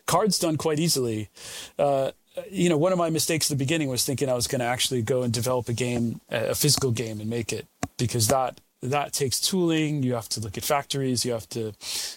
[0.07, 1.29] cards done quite easily.
[1.79, 2.13] Uh,
[2.51, 4.67] you know, one of my mistakes at the beginning was thinking I was going to
[4.67, 7.67] actually go and develop a game, a physical game, and make it
[7.99, 10.03] because that that takes tooling.
[10.03, 11.25] You have to look at factories.
[11.25, 11.73] You have to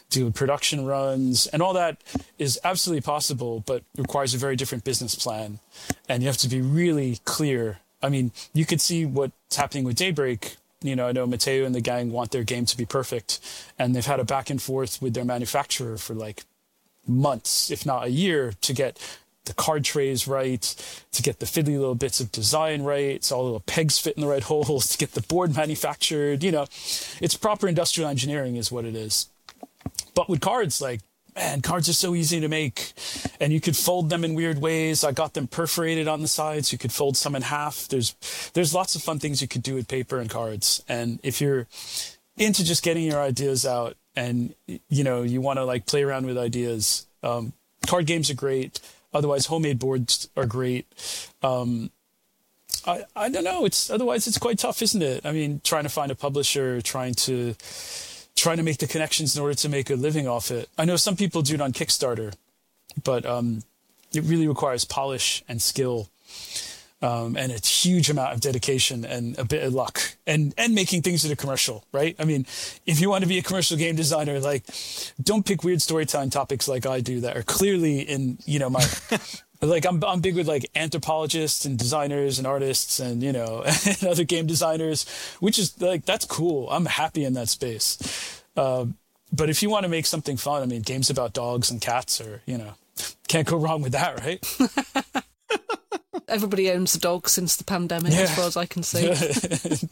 [0.10, 2.02] do production runs, and all that
[2.38, 5.60] is absolutely possible, but requires a very different business plan,
[6.08, 7.80] and you have to be really clear.
[8.03, 10.57] I mean, you could see what's happening with Daybreak.
[10.81, 13.39] You know, I know Matteo and the gang want their game to be perfect,
[13.79, 16.43] and they've had a back and forth with their manufacturer for like
[17.07, 18.99] months, if not a year, to get
[19.45, 20.61] the card trays right,
[21.11, 24.15] to get the fiddly little bits of design right, so all the little pegs fit
[24.15, 26.43] in the right holes, to get the board manufactured.
[26.43, 26.63] You know,
[27.21, 29.27] it's proper industrial engineering, is what it is.
[30.15, 31.01] But with cards, like,
[31.36, 32.93] man, cards are so easy to make,
[33.39, 35.04] and you could fold them in weird ways.
[35.04, 36.72] I got them perforated on the sides.
[36.72, 37.88] You could fold some in half.
[37.88, 38.15] There's
[38.54, 40.84] there's lots of fun things you could do with paper and cards.
[40.88, 41.67] And if you're
[42.38, 44.54] into just getting your ideas out and
[44.89, 47.54] you know you want to like play around with ideas um,
[47.88, 48.80] card games are great
[49.13, 50.88] otherwise homemade boards are great
[51.41, 51.91] um,
[52.86, 55.89] I, I don't know it's otherwise it's quite tough isn't it i mean trying to
[55.89, 57.56] find a publisher trying to
[58.36, 60.69] trying to make the connections in order to make a living off it.
[60.78, 62.34] I know some people do it on kickstarter
[63.04, 63.63] but um,
[64.13, 66.10] it really requires polish and skill
[67.02, 71.02] um, and a huge amount of dedication and a bit of luck and and making
[71.02, 72.15] things that are commercial right?
[72.19, 72.46] I mean
[72.86, 74.63] if you want to be a commercial game designer like
[75.22, 78.86] don't pick weird storytelling topics like i do that are clearly in you know my
[79.69, 84.04] like I'm, I'm big with like anthropologists and designers and artists and you know and
[84.06, 85.06] other game designers
[85.39, 88.95] which is like that's cool i'm happy in that space um,
[89.32, 92.19] but if you want to make something fun i mean games about dogs and cats
[92.21, 92.73] are you know
[93.28, 95.23] can't go wrong with that right
[96.28, 98.21] Everybody owns a dog since the pandemic, Yeah.
[98.21, 99.08] as far as I can see,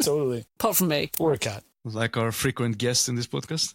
[0.02, 3.74] totally apart from me, or a cat Like our frequent guest in this podcast.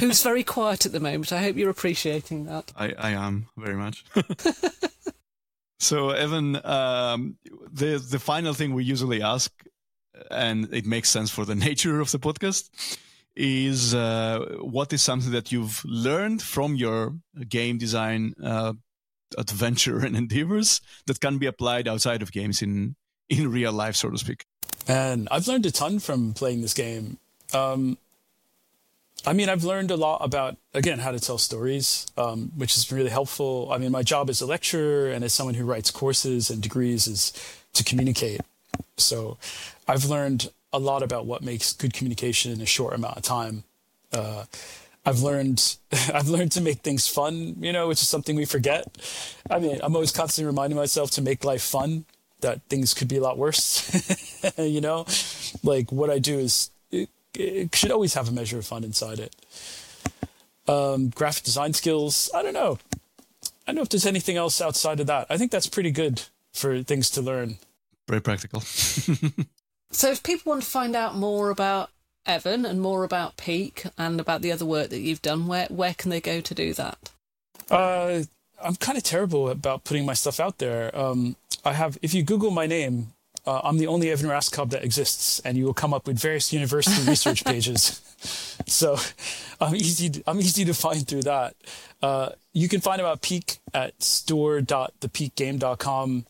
[0.00, 1.32] who's very quiet at the moment.
[1.32, 2.72] I hope you're appreciating that.
[2.76, 4.04] I, I am very much.
[5.78, 7.36] So, Evan, um,
[7.72, 9.52] the the final thing we usually ask,
[10.30, 12.70] and it makes sense for the nature of the podcast,
[13.36, 17.14] is uh, what is something that you've learned from your
[17.48, 18.72] game design uh,
[19.36, 22.96] adventure and endeavors that can be applied outside of games in
[23.28, 24.44] in real life, so to speak.
[24.88, 27.18] And I've learned a ton from playing this game.
[27.52, 27.98] Um,
[29.26, 32.90] I mean, I've learned a lot about, again, how to tell stories, um, which is
[32.92, 33.68] really helpful.
[33.70, 37.06] I mean, my job as a lecturer and as someone who writes courses and degrees
[37.06, 37.32] is
[37.74, 38.40] to communicate.
[38.96, 39.36] So
[39.86, 43.64] I've learned a lot about what makes good communication in a short amount of time.
[44.12, 44.44] Uh,
[45.04, 45.76] I've learned
[46.14, 48.86] I've learned to make things fun, you know, which is something we forget.
[49.50, 52.04] I mean, I'm always constantly reminding myself to make life fun,
[52.40, 54.54] that things could be a lot worse.
[54.58, 55.06] you know,
[55.62, 56.70] like what I do is
[57.38, 59.34] it, it should always have a measure of fun inside it.
[60.66, 62.78] Um, graphic design skills, I don't know.
[63.66, 65.26] I don't know if there's anything else outside of that.
[65.30, 66.22] I think that's pretty good
[66.52, 67.58] for things to learn.
[68.06, 68.62] Very practical.
[69.90, 71.90] So, if people want to find out more about
[72.26, 75.94] Evan and more about Peek and about the other work that you've done, where where
[75.94, 77.10] can they go to do that?
[77.70, 78.22] Uh,
[78.62, 80.96] I'm kind of terrible about putting my stuff out there.
[80.96, 83.12] Um, I have, if you Google my name,
[83.48, 86.52] uh, I'm the only Evan Raskob that exists, and you will come up with various
[86.52, 88.02] university research pages.
[88.66, 88.98] So
[89.60, 90.10] I'm easy.
[90.10, 91.54] To, I'm easy to find through that.
[92.02, 96.26] Uh, you can find about Peek at store.thepeakgame.com,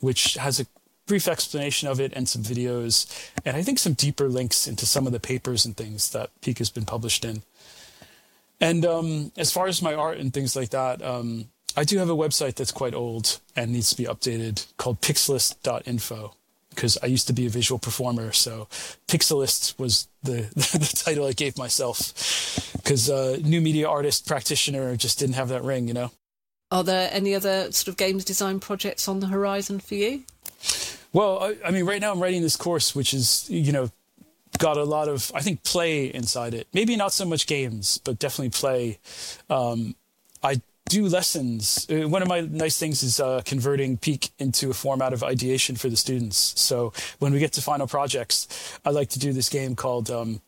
[0.00, 0.66] which has a
[1.06, 5.06] brief explanation of it and some videos, and I think some deeper links into some
[5.06, 7.42] of the papers and things that Peek has been published in.
[8.58, 12.08] And um, as far as my art and things like that, um, I do have
[12.08, 16.32] a website that's quite old and needs to be updated called pixelist.info
[16.78, 18.30] because I used to be a visual performer.
[18.30, 18.68] So
[19.08, 25.18] Pixelist was the, the title I gave myself because uh, new media artist practitioner just
[25.18, 26.12] didn't have that ring, you know?
[26.70, 30.22] Are there any other sort of games design projects on the horizon for you?
[31.12, 33.90] Well, I, I mean, right now I'm writing this course, which is, you know,
[34.58, 36.68] got a lot of, I think, play inside it.
[36.72, 39.00] Maybe not so much games, but definitely play.
[39.50, 39.96] Um,
[40.44, 41.86] I do lessons.
[41.90, 45.76] Uh, one of my nice things is uh, converting Peek into a format of ideation
[45.76, 46.38] for the students.
[46.60, 50.40] So when we get to final projects, I like to do this game called um,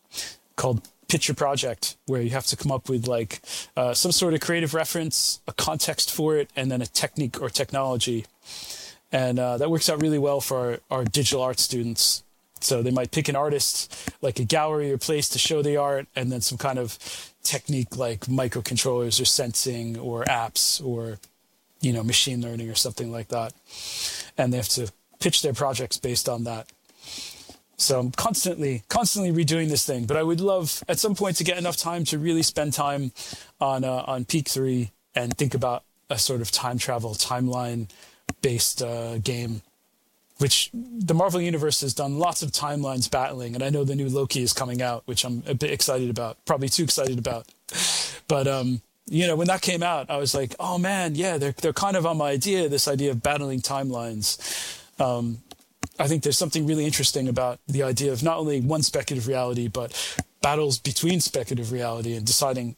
[0.56, 3.40] called Your Project, where you have to come up with like
[3.76, 7.50] uh, some sort of creative reference, a context for it, and then a technique or
[7.50, 8.26] technology.
[9.12, 12.22] And uh, that works out really well for our, our digital art students.
[12.60, 16.06] So they might pick an artist, like a gallery or place to show the art,
[16.14, 16.98] and then some kind of
[17.42, 21.18] technique like microcontrollers or sensing or apps or
[21.80, 23.52] you know machine learning or something like that.
[24.36, 26.66] And they have to pitch their projects based on that.
[27.76, 30.04] So i'm constantly constantly redoing this thing.
[30.04, 33.12] But i would love at some point to get enough time to really spend time
[33.60, 37.88] on uh, on peek 3 and think about a sort of time travel timeline
[38.42, 39.62] based uh, game
[40.40, 44.08] which the Marvel Universe has done lots of timelines battling, and I know the new
[44.08, 47.46] Loki is coming out, which I'm a bit excited about, probably too excited about.
[48.26, 51.52] But um, you know, when that came out, I was like, oh man, yeah, they're
[51.52, 54.38] they're kind of on my idea, this idea of battling timelines.
[54.98, 55.38] Um,
[55.98, 59.68] I think there's something really interesting about the idea of not only one speculative reality,
[59.68, 59.92] but
[60.40, 62.76] battles between speculative reality and deciding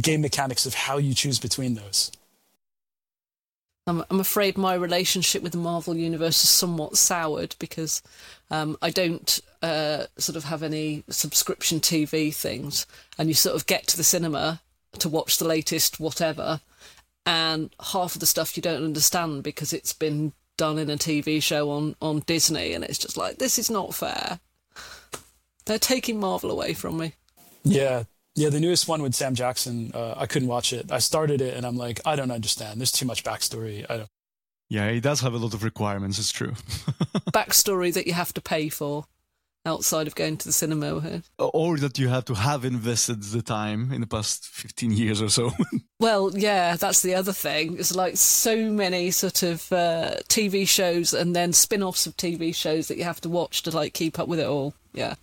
[0.00, 2.12] game mechanics of how you choose between those.
[3.86, 8.02] I'm, I'm afraid my relationship with the Marvel Universe is somewhat soured because
[8.50, 12.86] um, I don't uh, sort of have any subscription TV things.
[13.18, 14.60] And you sort of get to the cinema
[14.98, 16.60] to watch the latest whatever,
[17.24, 21.42] and half of the stuff you don't understand because it's been done in a TV
[21.42, 24.40] show on, on Disney, and it's just like, this is not fair.
[25.64, 27.14] They're taking Marvel away from me.
[27.64, 28.04] Yeah,
[28.34, 30.90] yeah, the newest one with Sam Jackson, uh, I couldn't watch it.
[30.90, 32.80] I started it and I'm like, I don't understand.
[32.80, 33.84] There's too much backstory.
[33.88, 34.08] I don't.
[34.70, 36.18] Yeah, it does have a lot of requirements.
[36.18, 36.52] It's true.
[37.30, 39.04] backstory that you have to pay for
[39.66, 43.92] outside of going to the cinema, or that you have to have invested the time
[43.92, 45.52] in the past 15 years or so.
[46.00, 47.78] well, yeah, that's the other thing.
[47.78, 52.88] It's like so many sort of uh, TV shows and then spin-offs of TV shows
[52.88, 54.74] that you have to watch to like keep up with it all.
[54.94, 55.14] Yeah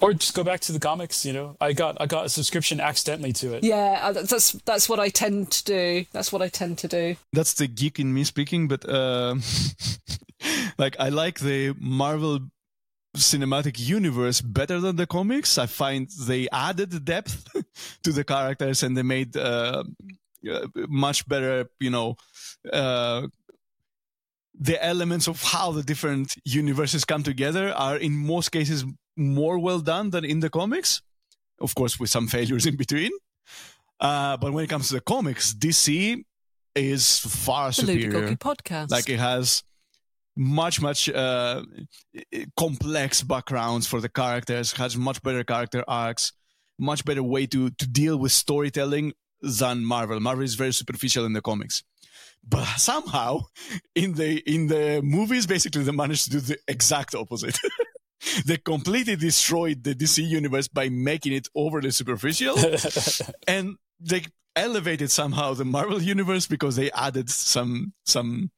[0.00, 1.56] or just go back to the comics you know?
[1.60, 3.64] I got i got a subscription accidentally to it.
[3.64, 6.06] Yeah uh, that's that's what i tend to do.
[6.12, 7.16] That's what i tend to do.
[7.32, 9.36] That's the geek in me speaking but uh,
[10.78, 12.40] like i like the marvel
[13.16, 15.56] cinematic universe better than the comics.
[15.56, 17.48] I find they added depth
[18.02, 19.84] to the characters and they made uh,
[20.50, 22.16] uh much better you know
[22.72, 23.26] uh,
[24.58, 28.84] the elements of how the different universes come together are in most cases
[29.16, 31.02] more well done than in the comics.
[31.60, 33.12] Of course, with some failures in between.
[34.00, 36.22] Uh, but when it comes to the comics, DC
[36.74, 38.36] is far the superior.
[38.36, 38.90] podcast.
[38.90, 39.62] Like it has
[40.36, 41.62] much much uh,
[42.56, 44.72] complex backgrounds for the characters.
[44.72, 46.32] Has much better character arcs.
[46.78, 50.18] Much better way to to deal with storytelling than Marvel.
[50.18, 51.84] Marvel is very superficial in the comics
[52.46, 53.40] but somehow
[53.94, 57.58] in the in the movies basically they managed to do the exact opposite
[58.46, 62.56] they completely destroyed the dc universe by making it overly superficial
[63.48, 64.22] and they
[64.56, 68.50] elevated somehow the marvel universe because they added some some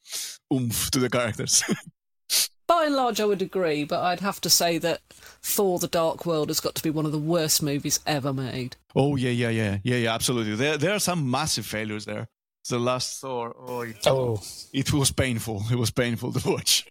[0.53, 1.63] oomph to the characters
[2.67, 5.01] by and large i would agree but i'd have to say that
[5.43, 8.77] thor the dark world has got to be one of the worst movies ever made
[8.95, 12.29] oh yeah yeah yeah yeah yeah absolutely there, there are some massive failures there
[12.69, 13.55] the last Thor.
[13.59, 14.43] Oh, it, oh.
[14.73, 15.65] it was painful.
[15.71, 16.87] It was painful to watch.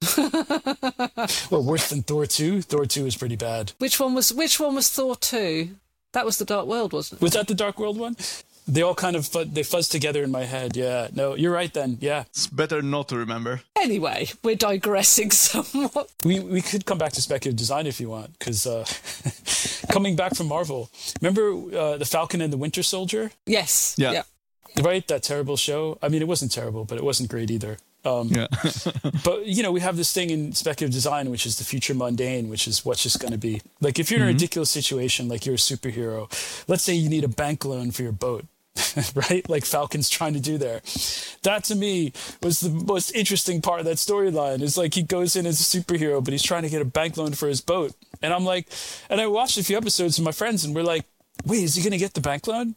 [1.50, 2.62] well, worse than Thor two.
[2.62, 3.72] Thor two is pretty bad.
[3.78, 5.76] Which one was Which one was Thor two?
[6.12, 7.22] That was the Dark World, wasn't it?
[7.22, 8.16] Was that the Dark World one?
[8.68, 10.76] they all kind of fu- they fuzz together in my head.
[10.76, 11.72] Yeah, no, you're right.
[11.72, 13.62] Then, yeah, It's better not to remember.
[13.76, 16.10] Anyway, we're digressing somewhat.
[16.24, 18.84] we we could come back to speculative design if you want, because uh,
[19.92, 20.90] coming back from Marvel,
[21.20, 23.94] remember uh, the Falcon and the Winter Soldier, Yes.
[23.98, 24.22] Yeah.
[24.82, 25.06] right?
[25.08, 25.98] That terrible show.
[26.02, 27.78] I mean, it wasn't terrible, but it wasn't great either.
[28.04, 28.46] Um, Yeah.
[29.24, 32.48] but you know we have this thing in speculative design which is the future mundane
[32.48, 35.44] which is what's just going to be like if you're in a ridiculous situation like
[35.44, 36.28] you're a superhero
[36.66, 38.46] let's say you need a bank loan for your boat
[39.14, 39.48] right?
[39.48, 40.80] Like falcon's trying to do there.
[41.42, 44.62] That to me was the most interesting part of that storyline.
[44.62, 47.16] Is like he goes in as a superhero but he's trying to get a bank
[47.16, 47.92] loan for his boat.
[48.22, 48.68] And i'm like
[49.10, 51.04] and i watched a few episodes with my friends and we're like
[51.44, 52.76] wait is he going to get the bank loan?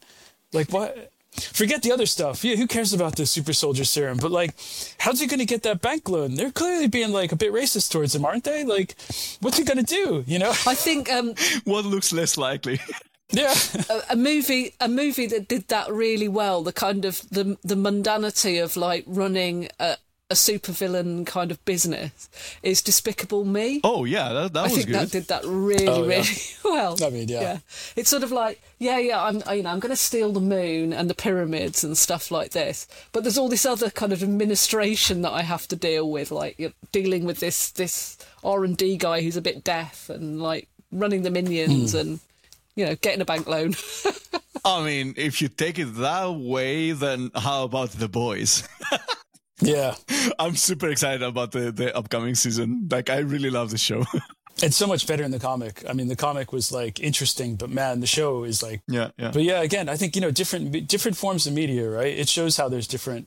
[0.52, 1.12] Like what
[1.52, 2.44] Forget the other stuff.
[2.44, 4.18] Yeah, who cares about the super soldier serum?
[4.18, 4.54] But like,
[4.98, 6.34] how's he going to get that bank loan?
[6.34, 8.64] They're clearly being like a bit racist towards him, aren't they?
[8.64, 8.94] Like,
[9.40, 10.24] what's he going to do?
[10.26, 10.50] You know?
[10.50, 12.80] I think um, what looks less likely?
[13.30, 13.54] Yeah.
[13.88, 17.74] a, a movie a movie that did that really well the kind of the the
[17.74, 19.96] mundanity of like running a,
[20.30, 22.30] a supervillain kind of business
[22.62, 24.94] is despicable me Oh yeah, that, that I was think good.
[24.96, 26.16] that did that really, Oh, yeah.
[26.16, 26.28] really
[26.64, 26.96] well.
[27.04, 27.58] I mean, yeah.
[27.94, 30.94] It's sort of like, yeah, yeah, I'm, you know, I'm going to steal the moon
[30.94, 32.88] and the pyramids and stuff like this.
[33.12, 36.58] But there's all this other kind of administration that I have to deal with, like
[36.58, 40.40] you know, dealing with this this R and D guy who's a bit deaf and
[40.40, 41.98] like running the minions Hmm.
[41.98, 42.20] and
[42.76, 43.74] you know getting a bank loan.
[44.64, 48.66] I mean, if you take it that way, then how about the boys?
[49.60, 49.94] Yeah.
[50.38, 52.88] I'm super excited about the, the upcoming season.
[52.90, 54.04] Like, I really love the show.
[54.62, 55.82] It's so much better in the comic.
[55.88, 58.82] I mean, the comic was like interesting, but man, the show is like.
[58.86, 59.32] yeah, yeah.
[59.32, 62.16] But yeah, again, I think you know different different forms of media, right?
[62.16, 63.26] It shows how there's different,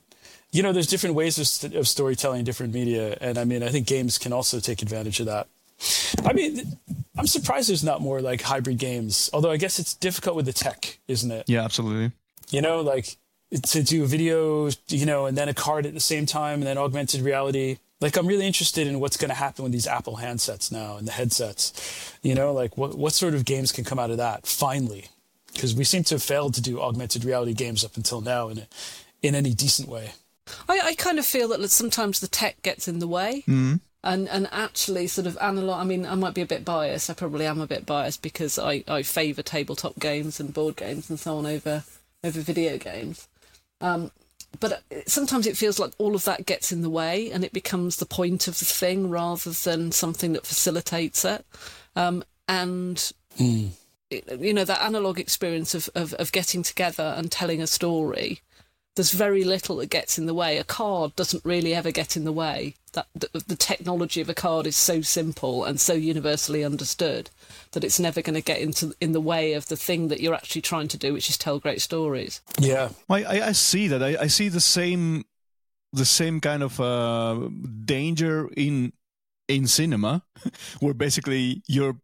[0.52, 3.68] you know, there's different ways of, st- of storytelling, different media, and I mean, I
[3.68, 5.48] think games can also take advantage of that.
[6.24, 6.78] I mean,
[7.18, 9.28] I'm surprised there's not more like hybrid games.
[9.34, 11.44] Although I guess it's difficult with the tech, isn't it?
[11.46, 12.10] yeah, absolutely.
[12.50, 13.18] You know, like
[13.50, 16.66] to do a video, you know, and then a card at the same time, and
[16.66, 17.78] then augmented reality.
[18.00, 21.08] Like I'm really interested in what's going to happen with these Apple handsets now and
[21.08, 22.16] the headsets.
[22.22, 25.06] You know, like what what sort of games can come out of that finally?
[25.52, 28.58] Because we seem to have failed to do augmented reality games up until now in
[28.58, 28.66] a,
[29.22, 30.12] in any decent way.
[30.68, 33.44] I, I kind of feel that sometimes the tech gets in the way.
[33.48, 33.80] Mm.
[34.04, 35.80] And, and actually, sort of analog.
[35.80, 37.10] I mean, I might be a bit biased.
[37.10, 41.10] I probably am a bit biased because I, I favour tabletop games and board games
[41.10, 41.82] and so on over
[42.22, 43.26] over video games.
[43.80, 44.10] Um,
[44.60, 47.96] but sometimes it feels like all of that gets in the way, and it becomes
[47.96, 51.44] the point of the thing rather than something that facilitates it.
[51.94, 53.12] Um, and
[54.10, 58.40] it- you know that analog experience of, of of getting together and telling a story
[58.98, 60.58] there's very little that gets in the way.
[60.58, 62.74] A card doesn't really ever get in the way.
[62.94, 67.30] That the, the technology of a card is so simple and so universally understood
[67.72, 70.34] that it's never going to get into in the way of the thing that you're
[70.34, 72.40] actually trying to do, which is tell great stories.
[72.58, 74.02] Yeah, I, I, I see that.
[74.02, 75.24] I, I see the same,
[75.92, 77.48] the same kind of uh,
[77.84, 78.92] danger in
[79.46, 80.24] in cinema,
[80.80, 81.96] where basically you're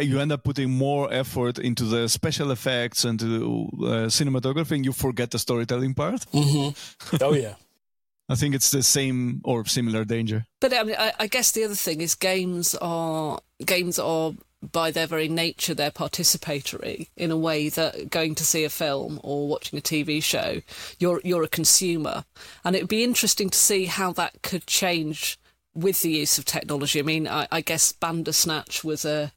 [0.00, 4.84] you end up putting more effort into the special effects and to uh, cinematography, and
[4.84, 6.26] you forget the storytelling part.
[6.32, 7.16] Mm-hmm.
[7.20, 7.54] oh yeah,
[8.28, 10.46] I think it's the same or similar danger.
[10.60, 14.90] But I mean, I, I guess the other thing is games are games are by
[14.90, 19.46] their very nature they're participatory in a way that going to see a film or
[19.46, 20.60] watching a TV show
[20.98, 22.24] you're you're a consumer
[22.64, 25.38] and it would be interesting to see how that could change
[25.74, 29.32] with the use of technology I mean I, I guess Bandersnatch was a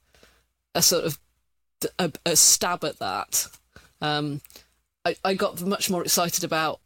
[0.76, 1.20] a sort of
[1.98, 3.48] a, a stab at that
[4.02, 4.42] um,
[5.06, 6.80] I, I got much more excited about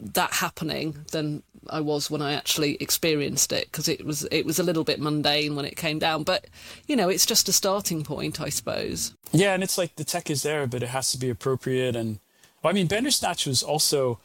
[0.00, 4.58] that happening than I was when I actually experienced it because it was it was
[4.58, 6.22] a little bit mundane when it came down.
[6.24, 6.46] But
[6.86, 9.14] you know, it's just a starting point, I suppose.
[9.32, 11.96] yeah, and it's like the tech is there, but it has to be appropriate.
[11.96, 12.18] And
[12.62, 14.20] well, I mean, Bandersnatch was also.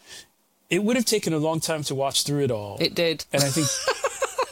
[0.70, 2.78] It would have taken a long time to watch through it all.
[2.80, 3.26] It did.
[3.34, 3.68] and I think.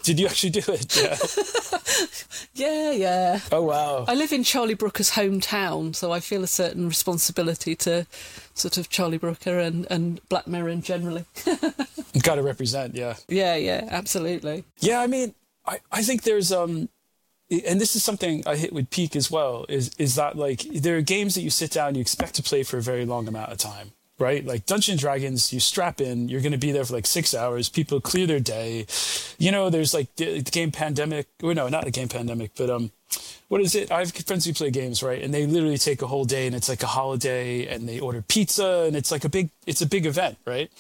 [0.08, 0.96] did you actually do it?
[0.96, 1.18] Yeah.
[2.54, 3.40] Yeah, yeah.
[3.52, 4.06] Oh wow.
[4.08, 8.08] I live in Charlie Brooker's hometown, so I feel a certain responsibility to
[8.56, 11.26] sort of Charlie Brooker and, and Black Mirror generally.
[12.24, 12.96] Got to represent.
[12.96, 13.16] Yeah.
[13.28, 14.64] yeah, yeah, absolutely.
[14.80, 15.36] Yeah, I mean,
[15.68, 16.90] I, I think there's um,
[17.50, 19.66] and this is something I hit with Peek as well.
[19.70, 22.44] Is is that like there are games that you sit down, and you expect to
[22.44, 24.46] play for a very long amount of time, right?
[24.46, 27.34] Like Dungeons and Dragons, you strap in, you're going to be there for like six
[27.34, 27.70] hours.
[27.70, 28.86] People clear their day.
[29.38, 31.28] You know, there's like the, the game Pandemic.
[31.44, 32.92] Or no, not the game Pandemic, but um,
[33.48, 33.92] what is it?
[33.92, 35.22] I have friends who play games, right?
[35.22, 38.22] And they literally take a whole day, and it's like a holiday, and they order
[38.22, 40.72] pizza, and it's like a big, it's a big event, right?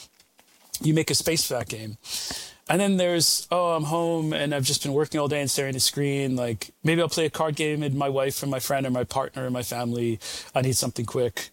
[0.82, 1.98] You make a space for that game.
[2.70, 5.70] And then there's, oh, I'm home and I've just been working all day and staring
[5.70, 6.36] at a screen.
[6.36, 9.06] Like maybe I'll play a card game with my wife or my friend or my
[9.06, 10.20] partner or my family.
[10.54, 11.50] I need something quick,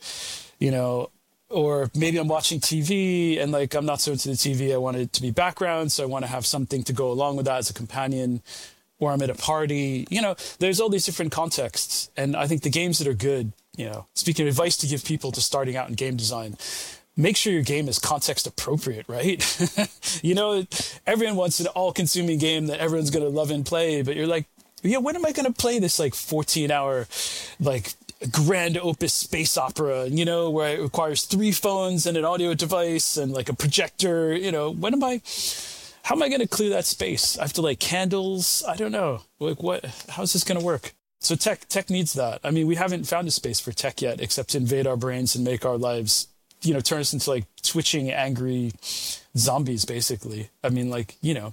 [0.59, 1.11] you know.
[1.55, 4.75] Or maybe I'm watching TV and like I'm not so into the TV.
[4.75, 7.37] I want it to be background, so I want to have something to go along
[7.37, 8.43] with that as a companion.
[9.01, 10.07] Or I'm at a party.
[10.09, 13.53] You know, there's all these different contexts, and I think the games that are good.
[13.77, 16.57] You know, speaking of advice to give people to starting out in game design,
[17.17, 19.43] make sure your game is context appropriate, right?
[20.23, 20.65] you know,
[21.07, 24.29] everyone wants an all consuming game that everyone's going to love and play, but you're
[24.29, 24.47] like,
[24.83, 27.09] yeah, when am I going to play this like 14 hour,
[27.59, 27.95] like
[28.31, 33.17] grand opus space opera, you know, where it requires three phones and an audio device
[33.17, 35.21] and like a projector, you know, when am I,
[36.03, 37.39] how am I going to clear that space?
[37.39, 38.63] I have to like candles.
[38.69, 39.23] I don't know.
[39.39, 40.95] Like what, how's this going to work?
[41.21, 42.41] So tech, tech needs that.
[42.45, 45.35] I mean, we haven't found a space for tech yet, except to invade our brains
[45.35, 46.29] and make our lives
[46.65, 48.73] you know turn us into like twitching angry
[49.37, 51.53] zombies basically i mean like you know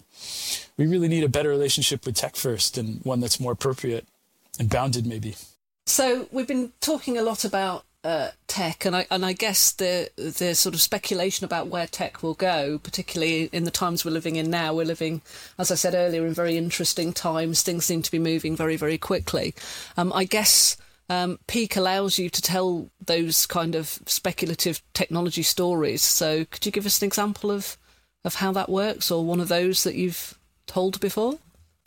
[0.77, 4.07] we really need a better relationship with tech first and one that's more appropriate
[4.59, 5.35] and bounded maybe
[5.85, 10.09] so we've been talking a lot about uh, tech, and I and I guess the
[10.15, 14.37] the sort of speculation about where tech will go, particularly in the times we're living
[14.37, 14.73] in now.
[14.73, 15.21] We're living,
[15.59, 17.61] as I said earlier, in very interesting times.
[17.61, 19.53] Things seem to be moving very very quickly.
[19.97, 20.77] Um, I guess
[21.09, 26.01] um, Peek allows you to tell those kind of speculative technology stories.
[26.01, 27.77] So, could you give us an example of
[28.23, 31.37] of how that works, or one of those that you've told before?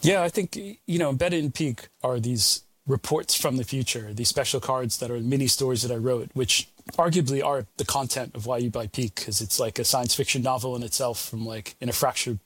[0.03, 4.29] Yeah, I think you know embedded in Peek are these reports from the future, these
[4.29, 8.47] special cards that are mini stories that I wrote, which arguably are the content of
[8.47, 11.77] why you buy Peek, because it's like a science fiction novel in itself from like
[11.81, 12.39] in a fractured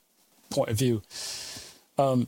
[0.49, 1.01] point of view.
[1.97, 2.27] Um,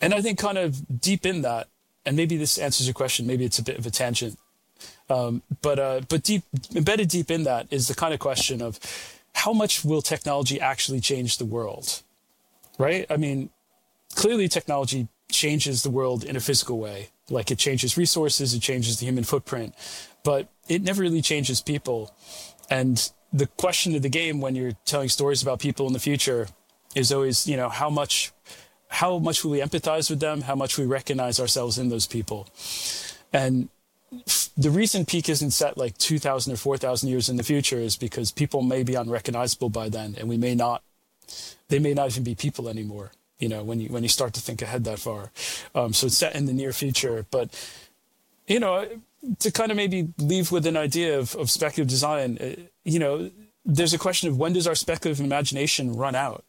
[0.00, 1.68] and I think kind of deep in that
[2.04, 3.26] and maybe this answers your question.
[3.26, 4.38] Maybe it's a bit of a tangent,
[5.08, 6.42] um, but uh, but deep
[6.74, 8.78] embedded deep in that is the kind of question of
[9.34, 12.02] how much will technology actually change the world,
[12.78, 13.06] right?
[13.10, 13.50] I mean,
[14.14, 18.98] clearly technology changes the world in a physical way, like it changes resources, it changes
[18.98, 19.74] the human footprint,
[20.22, 22.14] but it never really changes people.
[22.70, 26.48] And the question of the game when you're telling stories about people in the future
[26.94, 28.32] is always, you know, how much
[28.88, 30.42] how much will we empathize with them?
[30.42, 32.48] How much we recognize ourselves in those people?
[33.32, 33.68] And
[34.56, 38.30] the reason peek isn't set like 2000 or 4000 years in the future is because
[38.30, 40.82] people may be unrecognizable by then and we may not
[41.68, 43.10] they may not even be people anymore
[43.44, 45.30] you know when you when you start to think ahead that far.
[45.74, 47.46] Um, so it's set in the near future but
[48.46, 48.74] you know
[49.38, 53.30] to kind of maybe leave with an idea of, of speculative design uh, you know
[53.76, 56.44] there's a question of when does our speculative imagination run out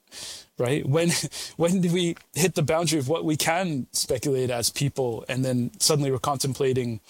[0.57, 0.85] right?
[0.87, 1.11] When
[1.57, 5.71] when do we hit the boundary of what we can speculate as people and then
[5.79, 7.01] suddenly we're contemplating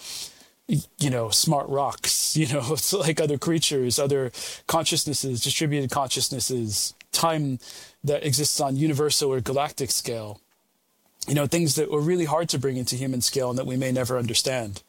[0.98, 4.32] you know smart rocks you know it's like other creatures other
[4.66, 7.58] consciousnesses distributed consciousnesses time
[8.06, 10.40] that exists on universal or galactic scale
[11.26, 13.76] you know things that were really hard to bring into human scale and that we
[13.76, 14.82] may never understand.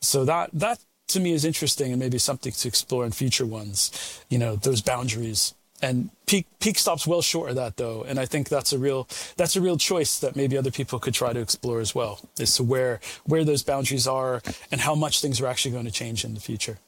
[0.00, 4.24] So that that to me is interesting and maybe something to explore in future ones
[4.28, 5.54] you know those boundaries.
[5.82, 8.04] And peek peek stops well short of that though.
[8.06, 11.14] And i think that's a real that's a real choice that maybe other people could
[11.14, 15.20] try to explore as well as to where where those boundaries are and how much
[15.20, 16.78] things are actually going to change in the future.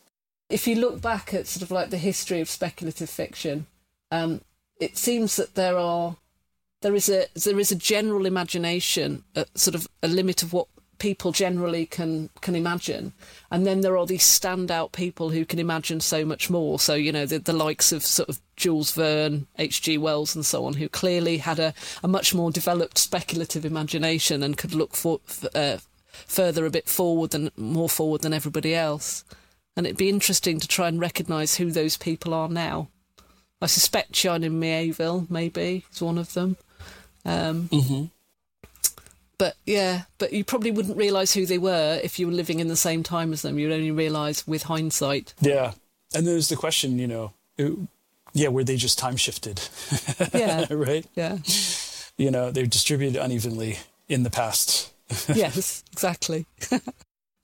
[0.48, 3.66] If you look back at sort of like the history of speculative fiction
[4.10, 4.42] um,
[4.82, 6.16] it seems that there are
[6.80, 10.66] there is a there is a general imagination at sort of a limit of what
[10.98, 13.12] people generally can can imagine.
[13.50, 16.80] And then there are these standout people who can imagine so much more.
[16.80, 19.98] So you know the, the likes of sort of Jules Verne H.G.
[19.98, 24.58] Wells and so on who clearly had a, a much more developed speculative imagination and
[24.58, 25.20] could look for
[25.54, 25.78] uh,
[26.26, 29.24] further a bit forward than more forward than everybody else.
[29.76, 32.88] And it'd be interesting to try and recognize who those people are now
[33.62, 36.56] I suspect China Miéville maybe is one of them
[37.24, 38.04] um, mm-hmm
[39.42, 42.68] but yeah, but you probably wouldn't realise who they were if you were living in
[42.68, 43.58] the same time as them.
[43.58, 45.34] You'd only realise with hindsight.
[45.40, 45.72] Yeah,
[46.14, 47.76] and there's the question, you know, it,
[48.34, 49.60] yeah, were they just time shifted?
[50.32, 51.04] Yeah, right.
[51.16, 51.38] Yeah,
[52.16, 54.92] you know, they're distributed unevenly in the past.
[55.34, 56.46] yes, exactly.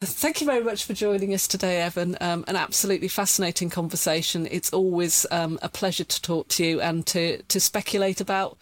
[0.01, 2.17] Thank you very much for joining us today, Evan.
[2.21, 4.47] Um, an absolutely fascinating conversation.
[4.51, 8.57] It's always um, a pleasure to talk to you and to, to speculate about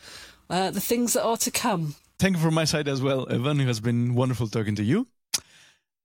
[0.49, 3.61] uh, the things that are to come thank you from my side as well, Evan.
[3.61, 5.07] It has been wonderful talking to you.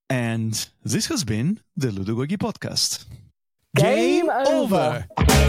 [0.10, 3.06] And this has been the Ludogogy podcast.
[3.76, 5.08] Game, Game over.
[5.18, 5.42] over.